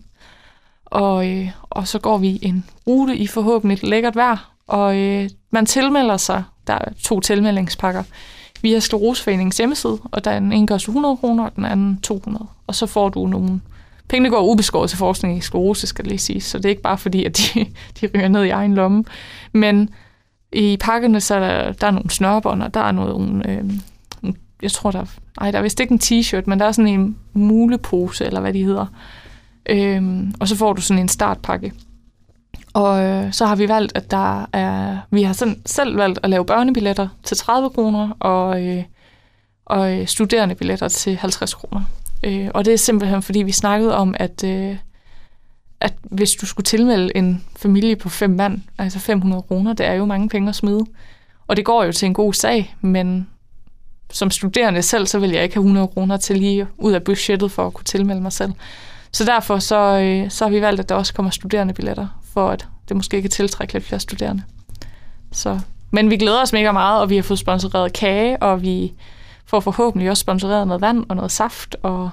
og, 0.84 1.28
øh, 1.28 1.50
og 1.70 1.88
så 1.88 1.98
går 1.98 2.18
vi 2.18 2.38
en 2.42 2.64
rute 2.86 3.16
i 3.16 3.26
forhåbentlig 3.26 3.84
lækkert 3.84 4.16
vejr, 4.16 4.50
og 4.66 4.96
øh, 4.96 5.30
man 5.50 5.66
tilmelder 5.66 6.16
sig, 6.16 6.44
der 6.66 6.74
er 6.74 6.92
to 7.02 7.20
tilmeldingspakker, 7.20 8.02
via 8.62 8.80
Skleroseforeningens 8.80 9.56
hjemmeside, 9.56 9.98
og 10.04 10.24
der 10.24 10.30
er 10.30 10.38
en 10.38 10.66
koster 10.66 10.90
100 10.90 11.16
kroner, 11.16 11.44
og 11.44 11.56
den 11.56 11.64
anden 11.64 12.00
200. 12.02 12.46
Og 12.66 12.74
så 12.74 12.86
får 12.86 13.08
du 13.08 13.26
nogle... 13.26 13.60
Pengene 14.08 14.30
går 14.30 14.42
ubeskåret 14.42 14.90
til 14.90 14.98
forskning 14.98 15.38
i 15.38 15.40
sklerose, 15.40 15.86
skal 15.86 16.04
det 16.04 16.10
lige 16.10 16.18
sige, 16.18 16.40
så 16.40 16.58
det 16.58 16.64
er 16.64 16.68
ikke 16.68 16.82
bare 16.82 16.98
fordi, 16.98 17.24
at 17.24 17.38
de, 17.38 17.66
de 18.00 18.08
ryger 18.14 18.28
ned 18.28 18.44
i 18.44 18.48
egen 18.48 18.74
lomme. 18.74 19.04
Men 19.52 19.90
i 20.52 20.76
pakkerne, 20.80 21.20
så 21.20 21.34
er 21.34 21.40
der, 21.40 21.72
der 21.72 21.86
er 21.86 21.90
nogle 21.90 22.10
snørbånd, 22.10 22.62
og 22.62 22.74
der 22.74 22.80
er 22.80 22.92
nogle... 22.92 23.50
Øh, 23.50 23.64
jeg 24.62 24.72
tror, 24.72 24.90
der... 24.90 25.04
Nej, 25.40 25.50
der 25.50 25.58
er 25.58 25.62
vist 25.62 25.80
ikke 25.80 25.92
en 25.92 26.00
t-shirt, 26.02 26.42
men 26.46 26.60
der 26.60 26.66
er 26.66 26.72
sådan 26.72 27.00
en 27.00 27.16
mulepose, 27.32 28.24
eller 28.24 28.40
hvad 28.40 28.52
de 28.52 28.64
hedder. 28.64 28.86
Øhm, 29.68 30.32
og 30.40 30.48
så 30.48 30.56
får 30.56 30.72
du 30.72 30.80
sådan 30.80 31.02
en 31.02 31.08
startpakke. 31.08 31.72
Og 32.78 33.02
øh, 33.02 33.32
så 33.32 33.46
har 33.46 33.56
vi 33.56 33.68
valgt, 33.68 33.92
at 33.94 34.10
der 34.10 34.46
er... 34.52 34.98
Vi 35.10 35.22
har 35.22 35.32
sådan, 35.32 35.62
selv 35.66 35.96
valgt 35.96 36.18
at 36.22 36.30
lave 36.30 36.44
børnebilletter 36.44 37.08
til 37.22 37.36
30 37.36 37.70
kroner, 37.70 38.10
og, 38.20 38.66
øh, 38.66 38.84
og 39.66 39.76
studerendebilletter 39.76 40.06
studerende 40.06 40.54
billetter 40.54 40.88
til 40.88 41.16
50 41.16 41.54
kroner. 41.54 41.82
Øh, 42.24 42.48
og 42.54 42.64
det 42.64 42.72
er 42.72 42.78
simpelthen, 42.78 43.22
fordi 43.22 43.42
vi 43.42 43.52
snakkede 43.52 43.96
om, 43.96 44.14
at, 44.18 44.44
øh, 44.44 44.76
at 45.80 45.94
hvis 46.02 46.32
du 46.32 46.46
skulle 46.46 46.64
tilmelde 46.64 47.16
en 47.16 47.44
familie 47.56 47.96
på 47.96 48.08
fem 48.08 48.30
mand, 48.30 48.60
altså 48.78 48.98
500 48.98 49.42
kroner, 49.42 49.72
det 49.72 49.86
er 49.86 49.92
jo 49.92 50.04
mange 50.04 50.28
penge 50.28 50.48
at 50.48 50.54
smide. 50.54 50.84
Og 51.46 51.56
det 51.56 51.64
går 51.64 51.84
jo 51.84 51.92
til 51.92 52.06
en 52.06 52.14
god 52.14 52.32
sag, 52.32 52.76
men 52.80 53.28
som 54.10 54.30
studerende 54.30 54.82
selv, 54.82 55.06
så 55.06 55.18
vil 55.18 55.30
jeg 55.30 55.42
ikke 55.42 55.54
have 55.54 55.62
100 55.62 55.88
kroner 55.88 56.16
til 56.16 56.36
lige 56.36 56.66
ud 56.76 56.92
af 56.92 57.02
budgettet 57.02 57.50
for 57.50 57.66
at 57.66 57.74
kunne 57.74 57.84
tilmelde 57.84 58.20
mig 58.20 58.32
selv. 58.32 58.52
Så 59.12 59.24
derfor 59.24 59.58
så, 59.58 59.76
øh, 59.76 60.30
så 60.30 60.44
har 60.44 60.50
vi 60.50 60.60
valgt, 60.60 60.80
at 60.80 60.88
der 60.88 60.94
også 60.94 61.14
kommer 61.14 61.30
studerende 61.30 61.74
billetter, 61.74 62.17
for 62.38 62.50
at 62.50 62.66
det 62.88 62.96
måske 62.96 63.20
kan 63.22 63.30
tiltrække 63.30 63.72
lidt 63.72 63.84
flere 63.84 64.00
studerende. 64.00 64.42
Så, 65.32 65.60
men 65.90 66.10
vi 66.10 66.16
glæder 66.16 66.42
os 66.42 66.52
mega 66.52 66.72
meget, 66.72 67.00
og 67.00 67.10
vi 67.10 67.16
har 67.16 67.22
fået 67.22 67.38
sponsoreret 67.38 67.92
kage, 67.92 68.42
og 68.42 68.62
vi 68.62 68.92
får 69.46 69.60
forhåbentlig 69.60 70.10
også 70.10 70.20
sponsoreret 70.20 70.66
noget 70.66 70.80
vand 70.80 71.04
og 71.08 71.16
noget 71.16 71.32
saft, 71.32 71.76
og 71.82 72.10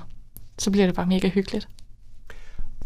så 0.58 0.72
bliver 0.72 0.86
det 0.86 0.96
bare 0.96 1.06
mega 1.06 1.28
hyggeligt. 1.28 1.68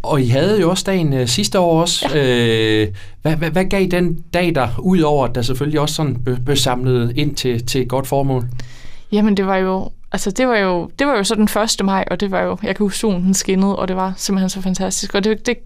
Og 0.03 0.21
I 0.21 0.27
havde 0.27 0.61
jo 0.61 0.69
også 0.69 0.83
dagen 0.85 1.13
øh, 1.13 1.27
sidste 1.27 1.59
år 1.59 1.81
også. 1.81 2.09
Ja. 2.13 2.25
Øh, 2.25 2.87
hvad, 3.21 3.35
hvad, 3.35 3.49
hvad 3.49 3.65
gav 3.65 3.87
den 3.87 4.23
dag 4.33 4.55
der, 4.55 4.69
udover 4.79 5.27
at 5.27 5.35
der 5.35 5.41
selvfølgelig 5.41 5.79
også 5.79 5.95
sådan 5.95 6.41
blev 6.45 6.57
samlet 6.57 7.17
ind 7.17 7.35
til, 7.35 7.65
til 7.65 7.81
et 7.81 7.87
godt 7.87 8.07
formål? 8.07 8.45
Jamen 9.11 9.37
det 9.37 9.45
var 9.45 9.57
jo 9.57 9.91
altså 10.11 10.31
det 10.31 10.47
var 10.47 10.57
jo, 10.57 10.89
det 10.99 11.07
var 11.07 11.17
jo 11.17 11.23
så 11.23 11.35
den 11.35 11.43
1. 11.79 11.85
maj, 11.85 12.05
og 12.11 12.19
det 12.19 12.31
var 12.31 12.41
jo, 12.41 12.57
jeg 12.63 12.75
kan 12.75 12.83
huske, 12.83 12.99
solen 12.99 13.33
skinnede, 13.33 13.75
og 13.75 13.87
det 13.87 13.95
var 13.95 14.13
simpelthen 14.17 14.49
så 14.49 14.61
fantastisk. 14.61 15.15
Og 15.15 15.23
det, 15.23 15.45
det, 15.45 15.57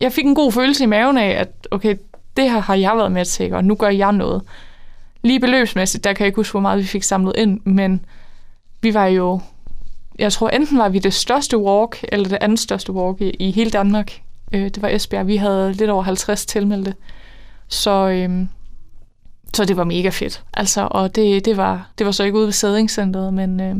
jeg 0.00 0.12
fik 0.12 0.24
en 0.24 0.34
god 0.34 0.52
følelse 0.52 0.84
i 0.84 0.86
maven 0.86 1.18
af, 1.18 1.28
at 1.28 1.68
okay, 1.70 1.96
det 2.36 2.50
her 2.50 2.60
har 2.60 2.74
jeg 2.74 2.96
været 2.96 3.12
med 3.12 3.24
til, 3.24 3.52
og 3.54 3.64
nu 3.64 3.74
gør 3.74 3.88
jeg 3.88 4.12
noget. 4.12 4.42
Lige 5.22 5.40
beløbsmæssigt, 5.40 6.04
der 6.04 6.12
kan 6.12 6.24
jeg 6.24 6.26
ikke 6.26 6.36
huske, 6.36 6.52
hvor 6.52 6.60
meget 6.60 6.78
vi 6.78 6.84
fik 6.84 7.02
samlet 7.02 7.32
ind, 7.36 7.60
men 7.64 8.04
vi 8.82 8.94
var 8.94 9.06
jo, 9.06 9.40
jeg 10.18 10.32
tror 10.32 10.48
enten 10.48 10.78
var 10.78 10.88
vi 10.88 10.98
det 10.98 11.14
største 11.14 11.58
walk, 11.58 12.04
eller 12.08 12.28
det 12.28 12.38
andet 12.40 12.58
største 12.58 12.92
walk 12.92 13.20
i, 13.20 13.30
i 13.30 13.50
hele 13.50 13.70
Danmark. 13.70 14.20
Øh, 14.52 14.62
det 14.62 14.82
var 14.82 14.88
Esbjerg. 14.88 15.26
Vi 15.26 15.36
havde 15.36 15.72
lidt 15.72 15.90
over 15.90 16.02
50 16.02 16.46
tilmeldte. 16.46 16.94
Så, 17.68 18.08
øh, 18.08 18.46
så 19.54 19.64
det 19.64 19.76
var 19.76 19.84
mega 19.84 20.08
fedt. 20.08 20.44
Altså, 20.54 20.88
og 20.90 21.14
det, 21.16 21.44
det, 21.44 21.56
var, 21.56 21.90
det 21.98 22.06
var 22.06 22.12
så 22.12 22.24
ikke 22.24 22.38
ude 22.38 22.46
ved 22.46 22.52
Sædingscenteret, 22.52 23.34
men 23.34 23.60
øh, 23.60 23.76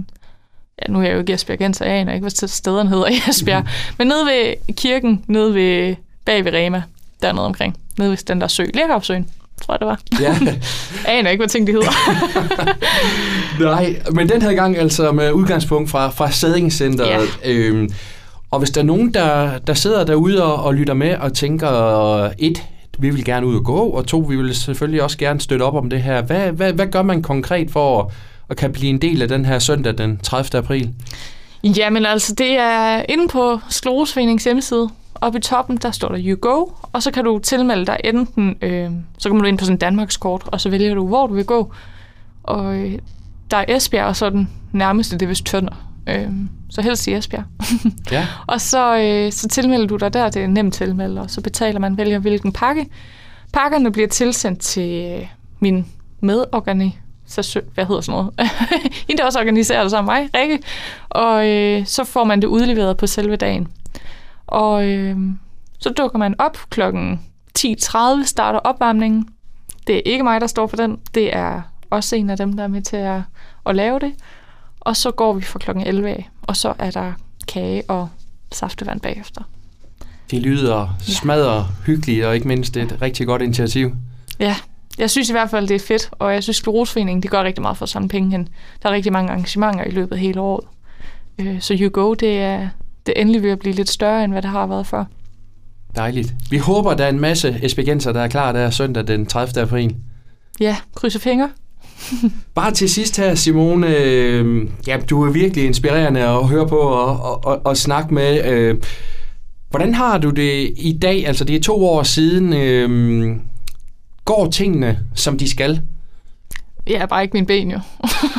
ja, 0.83 0.93
nu 0.93 0.99
er 0.99 1.03
jeg 1.03 1.15
jo 1.15 1.19
ikke 1.19 1.33
Esbjerg, 1.33 1.75
så 1.75 1.85
jeg 1.85 1.95
aner 1.95 2.12
ikke, 2.12 2.23
hvad 2.23 2.49
stederne 2.49 2.91
hedder 2.91 3.07
i 3.07 3.31
Esbjerg. 3.31 3.67
men 3.99 4.07
nede 4.07 4.27
ved 4.27 4.75
kirken, 4.75 5.25
nede 5.27 5.55
ved, 5.55 5.97
bag 6.31 6.45
ved 6.45 6.53
Rema, 6.53 6.83
dernede 7.23 7.47
omkring. 7.47 7.77
Nede 7.99 8.11
ved 8.11 8.17
den 8.17 8.41
der 8.41 8.47
sø, 8.47 8.65
Lærkopsøen, 8.75 9.29
tror 9.63 9.75
jeg 9.75 9.81
det 9.81 9.87
var. 9.87 10.01
Ja. 10.21 10.37
aner 11.19 11.31
ikke, 11.31 11.41
hvad 11.41 11.49
ting 11.49 11.67
de 11.67 11.73
hedder. 11.73 11.91
Nej, 13.75 14.03
men 14.13 14.29
den 14.29 14.43
her 14.43 14.53
gang 14.53 14.79
altså 14.79 15.13
med 15.13 15.33
udgangspunkt 15.33 15.91
fra, 15.91 16.09
fra 16.09 16.31
Sædingscenteret. 16.31 17.29
Ja. 17.45 17.51
Øhm, 17.53 17.89
og 18.51 18.59
hvis 18.59 18.71
der 18.71 18.81
er 18.81 18.85
nogen, 18.85 19.15
der, 19.15 19.59
der 19.59 19.75
sidder 19.75 20.05
derude 20.05 20.45
og, 20.45 20.65
og 20.65 20.75
lytter 20.75 20.95
med 20.95 21.15
og 21.15 21.35
tænker, 21.35 21.71
et, 22.39 22.63
vi 22.99 23.11
vil 23.11 23.25
gerne 23.25 23.47
ud 23.47 23.57
og 23.57 23.65
gå, 23.65 23.79
og 23.79 24.07
to, 24.07 24.19
vi 24.19 24.37
vil 24.37 24.55
selvfølgelig 24.55 25.03
også 25.03 25.19
gerne 25.19 25.41
støtte 25.41 25.63
op 25.63 25.75
om 25.75 25.91
det 25.91 26.03
her. 26.03 26.23
Hvad, 26.23 26.53
hvad, 26.53 26.73
hvad 26.73 26.87
gør 26.87 27.03
man 27.03 27.23
konkret 27.23 27.71
for 27.71 28.03
at, 28.03 28.07
at 28.51 28.57
kan 28.57 28.73
blive 28.73 28.91
en 28.91 28.99
del 28.99 29.23
af 29.23 29.29
den 29.29 29.45
her 29.45 29.59
søndag 29.59 29.99
den 29.99 30.19
30. 30.19 30.59
april? 30.59 30.91
Jamen 31.65 32.07
altså, 32.07 32.35
det 32.35 32.51
er 32.59 33.03
inde 33.09 33.29
på 33.29 33.61
Skleroseforeningens 33.69 34.45
hjemmeside. 34.45 34.91
Oppe 35.14 35.38
i 35.38 35.40
toppen, 35.40 35.76
der 35.76 35.90
står 35.90 36.09
der 36.09 36.19
You 36.21 36.37
Go, 36.40 36.67
og 36.93 37.02
så 37.02 37.11
kan 37.11 37.25
du 37.25 37.38
tilmelde 37.38 37.87
dig 37.87 37.97
enten, 38.05 38.57
øh, 38.62 38.90
så 39.19 39.29
kommer 39.29 39.43
du 39.43 39.49
ind 39.49 39.59
på 39.59 39.64
sådan 39.64 39.75
en 39.75 39.79
Danmarkskort, 39.79 40.43
og 40.47 40.61
så 40.61 40.71
vælger 40.71 40.95
du, 40.95 41.07
hvor 41.07 41.26
du 41.26 41.35
vil 41.35 41.45
gå. 41.45 41.73
Og 42.43 42.76
øh, 42.76 42.99
der 43.50 43.57
er 43.57 43.64
Esbjerg, 43.69 44.07
og 44.07 44.17
så 44.17 44.31
den 44.31 44.50
nærmeste, 44.73 45.17
det 45.17 45.23
er 45.23 45.29
vist 45.29 45.47
Tønder. 45.47 45.90
Øh, 46.07 46.29
så 46.71 46.83
helst 46.83 47.07
i 47.07 47.14
Esbjerg. 47.14 47.45
ja. 48.11 48.26
og 48.47 48.61
så, 48.61 48.99
øh, 48.99 49.33
så 49.33 49.49
tilmelder 49.49 49.87
du 49.87 49.97
dig 49.97 50.12
der, 50.12 50.29
det 50.29 50.43
er 50.43 50.47
nemt 50.47 50.75
tilmelde, 50.75 51.21
og 51.21 51.31
så 51.31 51.40
betaler 51.40 51.81
man, 51.81 51.97
vælger 51.97 52.19
hvilken 52.19 52.52
pakke. 52.52 52.87
Pakkerne 53.52 53.93
bliver 53.93 54.09
tilsendt 54.09 54.61
til 54.61 55.19
øh, 55.21 55.26
min 55.61 55.87
medorganisation, 56.21 57.64
hvad 57.75 57.87
hedder 57.87 58.00
sådan 58.00 58.19
noget? 58.19 58.50
Hende, 59.09 59.21
der 59.21 59.26
også 59.26 59.38
organiserer 59.38 59.83
det 59.83 59.90
sammen 59.90 60.14
med 60.14 60.23
mig, 60.23 60.40
Rikke. 60.40 60.59
Og 61.09 61.49
øh, 61.49 61.87
så 61.87 62.05
får 62.05 62.25
man 62.25 62.43
det 62.43 62.49
udleveret 62.49 62.97
på 62.97 63.07
selve 63.07 63.37
dagen. 63.37 63.69
Og 64.50 64.88
øh, 64.88 65.16
så 65.78 65.90
dukker 65.90 66.19
man 66.19 66.35
op 66.38 66.59
klokken 66.71 67.21
10.30, 67.59 68.25
starter 68.25 68.59
opvarmningen. 68.59 69.28
Det 69.87 69.97
er 69.97 70.02
ikke 70.04 70.25
mig, 70.25 70.40
der 70.40 70.47
står 70.47 70.66
for 70.66 70.76
den. 70.76 70.99
Det 71.14 71.37
er 71.37 71.62
også 71.90 72.16
en 72.16 72.30
af 72.30 72.37
dem, 72.37 72.52
der 72.52 72.64
er 72.64 72.69
med 72.69 72.83
til 72.83 72.97
at, 72.97 73.21
at 73.66 73.76
lave 73.76 73.99
det. 73.99 74.12
Og 74.80 74.97
så 74.97 75.11
går 75.11 75.33
vi 75.33 75.42
fra 75.42 75.59
klokken 75.59 75.87
11 75.87 76.09
af, 76.09 76.30
og 76.42 76.57
så 76.57 76.75
er 76.78 76.90
der 76.90 77.12
kage 77.49 77.83
og 77.90 78.09
saftevand 78.52 79.00
bagefter. 79.00 79.42
Det 80.30 80.42
lyder 80.42 80.88
smadret 80.99 81.66
hyggeligt, 81.87 82.25
og 82.25 82.35
ikke 82.35 82.49
mindst 82.49 82.76
et 82.76 83.02
rigtig 83.02 83.26
godt 83.26 83.42
initiativ. 83.42 83.92
Ja, 84.40 84.57
jeg 84.99 85.11
synes 85.11 85.28
i 85.28 85.33
hvert 85.33 85.50
fald, 85.50 85.69
det 85.69 85.75
er 85.75 85.87
fedt, 85.87 86.11
og 86.12 86.35
jeg 86.35 86.42
synes, 86.42 86.57
Sklerosforeningen 86.57 87.23
de 87.23 87.28
gør 87.28 87.42
rigtig 87.42 87.62
meget 87.62 87.76
for 87.76 87.83
at 87.83 87.88
samle 87.88 88.09
penge 88.09 88.30
hen. 88.30 88.49
Der 88.83 88.88
er 88.88 88.92
rigtig 88.92 89.12
mange 89.12 89.30
arrangementer 89.30 89.85
i 89.85 89.90
løbet 89.90 90.12
af 90.12 90.21
hele 90.21 90.40
året. 90.40 90.64
Øh, 91.38 91.61
så 91.61 91.76
You 91.80 91.90
Go, 91.92 92.14
det 92.14 92.40
er, 92.40 92.69
det 93.07 93.14
er 93.16 93.21
endelig 93.21 93.42
ved 93.42 93.50
at 93.50 93.59
blive 93.59 93.75
lidt 93.75 93.90
større, 93.90 94.25
end 94.25 94.33
hvad 94.33 94.42
det 94.42 94.50
har 94.50 94.66
været 94.66 94.87
før. 94.87 95.04
Dejligt. 95.97 96.35
Vi 96.50 96.59
håber, 96.59 96.95
der 96.95 97.04
er 97.04 97.09
en 97.09 97.21
masse 97.21 97.59
esbegenser, 97.62 98.12
der 98.12 98.21
er 98.21 98.28
klar 98.28 98.52
der 98.52 98.71
søndag 98.71 99.07
den 99.07 99.26
30. 99.26 99.62
april. 99.62 99.97
Ja, 100.61 100.76
krydse 100.95 101.19
fingre. 101.19 101.50
Bare 102.54 102.71
til 102.71 102.88
sidst 102.88 103.16
her, 103.16 103.35
Simone. 103.35 103.97
Øh, 103.97 104.69
ja, 104.87 104.99
du 105.11 105.23
er 105.23 105.33
virkelig 105.33 105.64
inspirerende 105.64 106.21
at 106.21 106.49
høre 106.49 106.69
på 106.69 106.78
og, 106.78 107.21
og, 107.21 107.45
og, 107.45 107.61
og 107.64 107.76
snakke 107.76 108.14
med. 108.14 108.45
Øh, 108.45 108.76
hvordan 109.71 109.95
har 109.95 110.18
du 110.18 110.31
det 110.31 110.72
i 110.77 110.98
dag? 111.03 111.27
Altså, 111.27 111.44
det 111.44 111.57
er 111.57 111.61
to 111.61 111.87
år 111.87 112.03
siden. 112.03 112.53
Øh, 112.53 113.37
går 114.25 114.51
tingene, 114.51 114.98
som 115.14 115.38
de 115.38 115.51
skal? 115.51 115.81
Ja, 116.90 117.07
bare 117.07 117.22
ikke 117.22 117.33
min 117.33 117.46
ben 117.46 117.70
jo. 117.70 117.81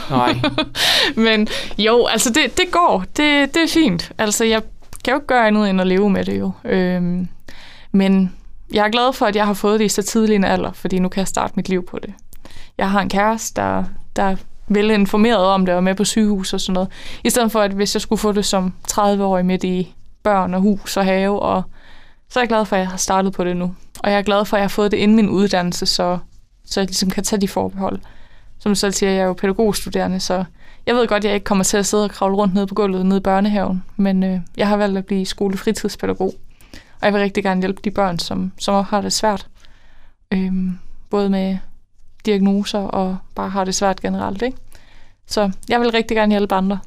Nej. 0.09 0.35
Men 1.25 1.47
jo, 1.77 2.05
altså 2.05 2.29
det, 2.29 2.57
det 2.57 2.71
går. 2.71 2.99
Det, 3.17 3.53
det 3.53 3.63
er 3.63 3.67
fint. 3.67 4.11
Altså 4.17 4.45
jeg 4.45 4.61
kan 5.03 5.11
jo 5.11 5.17
ikke 5.17 5.27
gøre 5.27 5.47
andet 5.47 5.69
end 5.69 5.81
at 5.81 5.87
leve 5.87 6.09
med 6.09 6.25
det 6.25 6.39
jo. 6.39 6.51
Øhm, 6.63 7.27
men 7.91 8.35
jeg 8.73 8.85
er 8.85 8.89
glad 8.89 9.13
for, 9.13 9.25
at 9.25 9.35
jeg 9.35 9.45
har 9.45 9.53
fået 9.53 9.79
det 9.79 9.85
i 9.85 9.89
så 9.89 10.01
tidlig 10.01 10.35
en 10.35 10.43
alder, 10.43 10.71
fordi 10.71 10.99
nu 10.99 11.09
kan 11.09 11.19
jeg 11.19 11.27
starte 11.27 11.53
mit 11.55 11.69
liv 11.69 11.85
på 11.85 11.99
det. 11.99 12.13
Jeg 12.77 12.91
har 12.91 13.01
en 13.01 13.09
kæreste, 13.09 13.61
der, 13.61 13.83
der 14.15 14.23
er 14.23 14.35
vel 14.67 14.91
informeret 14.91 15.45
om 15.45 15.65
det 15.65 15.75
og 15.75 15.83
med 15.83 15.95
på 15.95 16.05
sygehus 16.05 16.53
og 16.53 16.61
sådan 16.61 16.73
noget. 16.73 16.89
I 17.23 17.29
stedet 17.29 17.51
for, 17.51 17.61
at 17.61 17.71
hvis 17.71 17.95
jeg 17.95 18.01
skulle 18.01 18.19
få 18.19 18.31
det 18.31 18.45
som 18.45 18.73
30-årig 18.91 19.45
midt 19.45 19.63
i 19.63 19.95
børn 20.23 20.53
og 20.53 20.61
hus 20.61 20.97
og 20.97 21.05
have, 21.05 21.39
og 21.39 21.63
så 22.29 22.39
er 22.39 22.41
jeg 22.41 22.49
glad 22.49 22.65
for, 22.65 22.75
at 22.75 22.79
jeg 22.79 22.89
har 22.89 22.97
startet 22.97 23.33
på 23.33 23.43
det 23.43 23.57
nu. 23.57 23.75
Og 23.99 24.11
jeg 24.11 24.17
er 24.17 24.21
glad 24.21 24.45
for, 24.45 24.57
at 24.57 24.59
jeg 24.59 24.63
har 24.63 24.69
fået 24.69 24.91
det 24.91 24.97
inden 24.97 25.15
min 25.15 25.29
uddannelse, 25.29 25.85
så, 25.85 26.17
så 26.65 26.79
jeg 26.79 26.87
ligesom 26.87 27.09
kan 27.09 27.23
tage 27.23 27.41
de 27.41 27.47
forbehold 27.47 27.99
som 28.61 28.71
du 28.71 28.75
selv 28.75 28.93
siger, 28.93 29.11
jeg 29.11 29.21
er 29.21 29.25
jo 29.25 29.33
pædagogstuderende, 29.33 30.19
så 30.19 30.43
jeg 30.85 30.95
ved 30.95 31.07
godt, 31.07 31.23
at 31.23 31.27
jeg 31.27 31.33
ikke 31.33 31.43
kommer 31.43 31.63
til 31.63 31.77
at 31.77 31.85
sidde 31.85 32.03
og 32.03 32.09
kravle 32.11 32.35
rundt 32.35 32.53
nede 32.53 32.67
på 32.67 32.75
gulvet 32.75 33.05
nede 33.05 33.17
i 33.17 33.23
børnehaven, 33.23 33.83
men 33.95 34.23
øh, 34.23 34.39
jeg 34.57 34.67
har 34.67 34.77
valgt 34.77 34.97
at 34.97 35.05
blive 35.05 35.25
skolefritidspædagog. 35.25 36.33
Og 36.73 37.05
jeg 37.05 37.13
vil 37.13 37.21
rigtig 37.21 37.43
gerne 37.43 37.61
hjælpe 37.61 37.81
de 37.83 37.91
børn, 37.91 38.19
som, 38.19 38.51
som 38.59 38.85
har 38.85 39.01
det 39.01 39.13
svært. 39.13 39.47
Øhm, 40.31 40.79
både 41.09 41.29
med 41.29 41.57
diagnoser 42.25 42.79
og 42.79 43.17
bare 43.35 43.49
har 43.49 43.63
det 43.63 43.75
svært 43.75 44.01
generelt. 44.01 44.41
Ikke? 44.41 44.57
Så 45.27 45.51
jeg 45.69 45.79
vil 45.79 45.91
rigtig 45.91 46.17
gerne 46.17 46.31
hjælpe 46.31 46.55
andre. 46.55 46.79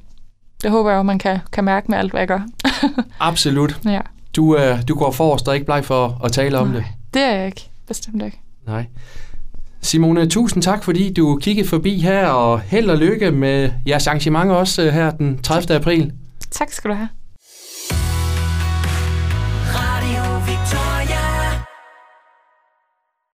Det 0.62 0.70
håber 0.70 0.90
jeg, 0.90 1.00
at 1.00 1.06
man 1.06 1.18
kan, 1.18 1.38
kan 1.52 1.64
mærke 1.64 1.86
med 1.90 1.98
alt, 1.98 2.10
hvad 2.10 2.20
jeg 2.20 2.28
gør. 2.28 2.40
Absolut. 3.20 3.80
Ja. 3.84 4.00
Du, 4.36 4.56
øh, 4.56 4.88
du 4.88 4.94
går 4.94 5.10
forrest 5.10 5.48
og 5.48 5.54
ikke 5.54 5.66
bleg 5.66 5.84
for 5.84 6.20
at 6.24 6.32
tale 6.32 6.58
om 6.58 6.68
Nej, 6.68 6.76
det. 6.76 6.84
det 7.14 7.22
er 7.22 7.34
jeg 7.34 7.46
ikke. 7.46 7.70
Bestemt 7.86 8.22
ikke. 8.22 8.40
Nej. 8.66 8.86
Simone, 9.84 10.26
tusind 10.28 10.62
tak, 10.62 10.84
fordi 10.84 11.12
du 11.12 11.38
kiggede 11.42 11.68
forbi 11.68 12.00
her, 12.00 12.26
og 12.26 12.60
held 12.60 12.90
og 12.90 12.98
lykke 12.98 13.30
med 13.30 13.70
jeres 13.88 14.06
arrangement 14.06 14.50
også 14.50 14.82
øh, 14.82 14.88
her 14.88 15.10
den 15.10 15.38
30. 15.42 15.74
april. 15.76 16.12
Tak 16.50 16.72
skal 16.72 16.90
du 16.90 16.94
have. 16.96 17.08